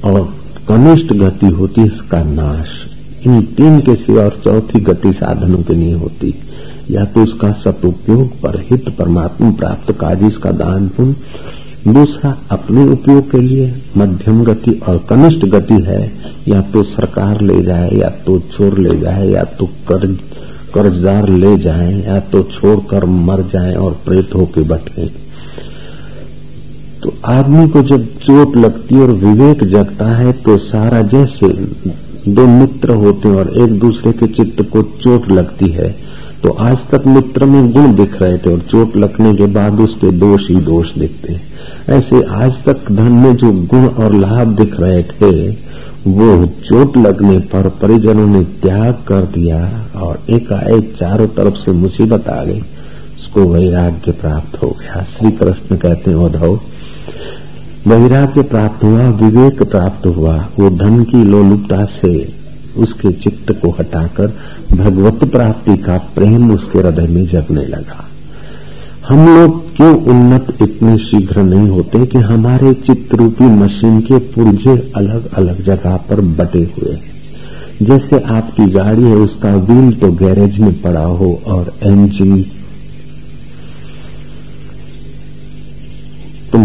और 0.04 0.22
कनिष्ठ 0.68 1.12
गति 1.12 1.46
होती 1.46 1.80
है 1.80 1.86
इसका 1.86 2.22
नाश। 2.22 2.81
इन 3.26 3.42
तीन 3.42 3.80
के 3.80 3.94
सिवा 3.94 4.22
और 4.22 4.40
चौथी 4.44 4.80
गति 4.80 5.12
साधनों 5.12 5.58
की 5.58 5.74
नहीं 5.74 5.94
होती। 5.94 6.34
या 6.90 7.04
तो 7.04 7.22
उसका 7.22 7.50
सदुपयोग 7.52 8.40
पर 8.40 8.60
हित 8.60 8.88
परमात्मा 8.88 9.50
प्राप्त 9.50 9.92
का 9.92 10.14
जिसका 10.14 10.50
दान 10.50 10.88
पुण्य 10.88 11.14
दूसरा 11.88 12.36
अपने 12.50 12.84
उपयोग 12.88 13.30
के 13.30 13.38
लिए 13.38 13.74
मध्यम 13.96 14.42
गति 14.44 14.80
और 14.88 14.98
कनिष्ठ 15.08 15.44
गति 15.46 15.74
है, 15.74 16.12
या 16.48 16.60
तो 16.60 16.82
सरकार 16.82 17.40
ले 17.40 17.62
जाए, 17.62 17.90
या 17.90 18.08
तो 18.08 18.38
चोर 18.38 18.78
ले 18.78 18.98
जाए, 18.98 19.28
या 19.28 19.44
तो 19.44 19.66
कर्ज, 19.66 20.18
कर्जदार 20.74 21.28
ले 21.28 21.56
जाए, 21.58 21.92
या 22.06 22.20
तो 22.20 22.42
छोड़कर 22.42 23.04
मर 23.04 23.42
जाए 23.42 23.74
और 23.74 23.92
प्रेत 24.04 24.34
होके 24.34 24.62
बैठे। 24.62 25.06
तो 27.02 27.12
आदमी 27.24 27.68
को 27.68 27.82
जब 27.82 28.06
चोट 28.18 28.56
लगती 28.56 28.94
है 28.94 29.00
और 29.00 29.12
विवेक 29.12 29.64
जगता 29.64 30.06
है 30.06 30.32
तो 30.32 30.58
सारा 30.58 31.02
जैसे 31.02 31.46
दो 32.28 32.46
मित्र 32.46 32.94
होते 32.94 33.28
हैं 33.28 33.36
और 33.36 33.58
एक 33.58 33.78
दूसरे 33.78 34.12
के 34.12 34.26
चित्त 34.26 34.62
को 34.62 34.82
चोट 34.82 35.28
लगती 35.28 35.68
है। 35.68 35.90
तो 36.42 36.50
आज 36.50 36.78
तक 36.90 37.06
मित्र 37.06 37.44
में 37.44 37.72
गुण 37.72 37.94
दिख 37.94 38.22
रहे 38.22 38.38
थे 38.38 38.52
और 38.52 38.58
चोट 38.58 38.96
लगने 38.96 39.34
के 39.34 39.46
बाद 39.46 39.80
उसके 39.80 40.10
दोष 40.10 40.48
ही 40.50 40.56
दोष 40.56 40.86
दिखते 40.98 41.40
ऐसे 41.88 42.22
आज 42.22 42.52
तक 42.64 42.92
धन 42.92 43.12
में 43.12 43.36
जो 43.36 43.52
गुण 43.52 43.86
और 43.86 44.14
लाभ 44.14 44.48
दिख 44.48 44.80
रहे 44.80 45.02
थे, 45.02 45.50
वो 46.06 46.46
चोट 46.46 46.96
लगने 46.96 47.38
पर 47.38 47.68
परिजनों 47.68 48.26
ने 48.26 48.44
त्याग 48.44 48.94
कर 48.94 49.22
दिया 49.22 49.86
और 49.96 50.18
एकाएक 50.30 50.94
चारों 51.00 51.26
तरफ़ 51.26 51.54
से 51.54 51.72
मुसीबत 51.72 52.28
आ 52.28 52.44
गई। 52.44 52.60
उसको 53.18 53.42
वैराग्य 53.42 54.12
प्राप्त 54.12 54.62
हो 54.62 54.76
गया। 54.80 55.06
श्री 55.18 55.30
कृष्ण 55.30 55.76
कहते 55.76 56.10
हैं 56.10 56.18
उद्धव 56.18 56.60
वैराग्य 57.86 58.42
प्राप्त 58.42 58.84
हुआ, 58.84 59.08
विवेक 59.08 59.62
प्राप्त 59.62 60.06
हुआ, 60.06 60.48
वो 60.58 60.70
धन 60.70 61.04
की 61.04 61.24
लोलुपता 61.24 61.84
से 61.84 62.28
उसके 62.76 63.12
चित्त 63.12 63.52
को 63.52 63.70
हटाकर 63.70 64.34
भगवत 64.76 65.24
प्राप्ति 65.24 65.76
का 65.76 65.98
प्रेम 65.98 66.50
उसके 66.50 66.78
हृदय 66.78 67.06
में 67.06 67.26
जगने 67.26 67.62
लगा। 67.62 68.08
हम 69.08 69.36
लोग 69.36 69.76
क्यों 69.76 70.04
उन्नत 70.04 70.62
इतने 70.62 70.98
शीघ्र 70.98 71.42
नहीं 71.42 71.68
होते 71.68 72.06
कि 72.06 72.18
हमारे 72.18 72.74
चित्त 72.74 73.14
रूपी 73.14 73.44
मशीन 73.44 74.00
के 74.00 74.18
पुर्जे 74.18 74.92
अलग 74.96 75.34
अलग 75.34 75.64
जगह 75.64 75.96
पर 75.96 76.20
बटे 76.20 76.58
हुए 76.58 76.92
हैं? 76.92 77.12
जैसे 77.82 78.18
आपकी 78.18 78.66
गाड़ी 78.66 79.02
है, 79.02 79.16
उसका 79.16 79.56
व्हील 79.56 79.92
तो 79.94 80.12
गैरेज 80.12 80.58
में 80.58 80.82
पड़ा 80.82 81.04
हो 81.04 81.42
और 81.46 81.72
इंजन 81.82 82.44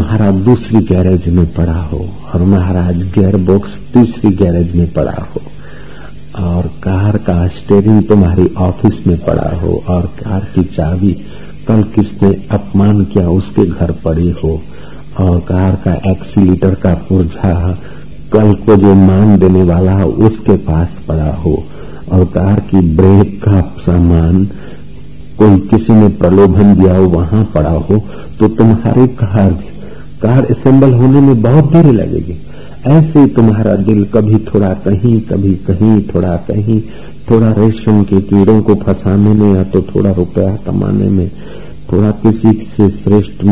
तुम्हारा 0.08 0.32
दूसरी 0.32 0.80
गैरेज 0.86 1.28
में 1.28 1.46
पड़ा 1.54 1.80
हो 1.84 1.98
और 2.34 2.42
महाराज 2.42 3.02
गेयर 3.16 3.36
बॉक्स 3.38 3.74
तीसरी 3.94 4.30
गैरेज 4.36 4.76
में 4.76 4.94
पड़ा 4.94 5.16
हो 5.32 5.42
और 6.44 6.68
कार 6.84 7.18
का 7.18 7.36
स्टेरिंग 7.48 8.02
तुम्हारी 8.04 8.46
ऑफ़िस 8.58 9.08
में 9.08 9.18
पड़ा 9.26 9.50
हो 9.58 9.74
और 9.88 10.06
कार 10.20 10.48
की 10.56 10.64
चाबी 10.76 11.12
कल 11.68 11.84
किसने 11.96 12.32
अपमान 12.52 13.04
किया 13.04 13.28
उसके 13.32 13.66
घर 13.66 13.92
पड़ी 14.06 14.30
हो 14.32 14.54
और 15.20 15.40
कार 15.42 15.76
का 15.86 15.94
एक्सीटर 16.12 16.76
का 16.76 16.94
पुर्जा 17.10 17.56
कल 18.34 18.54
को 18.56 18.76
जो 18.78 18.96
मान 19.04 19.38
देने 19.38 19.64
वाला 19.64 19.98
है 19.98 20.06
उसके 20.26 20.58
पास 20.64 21.00
पड़ा 21.08 21.32
हो 21.36 21.64
और 22.12 22.26
कार 22.34 22.60
की 22.72 22.96
ब्रेक 22.96 23.40
का 23.44 23.62
सामान 23.82 24.46
कोई 25.38 25.60
किसी 25.68 25.94
ने 25.94 26.08
प्रलोभन 26.18 26.76
दिया 26.76 26.96
हो, 26.96 27.08
वहाँ 27.10 27.44
पड़ा 27.54 27.70
हो 27.70 28.04
तो 28.40 28.48
तुम्हारी 28.48 29.08
कार 29.08 29.52
कार 30.22 30.46
असेंबल 30.46 30.94
होने 30.94 31.22
में 31.22 31.42
बहुत 31.42 31.72
देर 31.74 31.86
लगेगी। 31.86 32.38
ऐसे 32.88 33.28
तुम्हारा 33.28 33.76
दिल 33.76 34.06
कभी 34.06 34.36
थोड़ा 34.36 34.74
कहीं, 34.74 35.20
कभी 35.22 35.54
कहीं, 35.54 36.02
थोड़ा 36.02 36.36
कहीं, 36.36 36.82
थोड़ा 37.32 37.52
रेशम 37.52 38.04
के 38.04 38.22
कीड़ों 38.22 38.62
को 38.62 38.76
फंसाने 38.76 39.34
में 39.34 39.56
या 39.56 39.64
तो 39.64 39.82
थोड़ा 39.82 40.12
रुपया 40.12 40.56
कमाने 40.56 41.10
में, 41.10 41.32
थोड़ा 41.92 42.12
किसी 42.12 42.52
से 42.52 42.90
श्रेष्ठ 42.90 43.44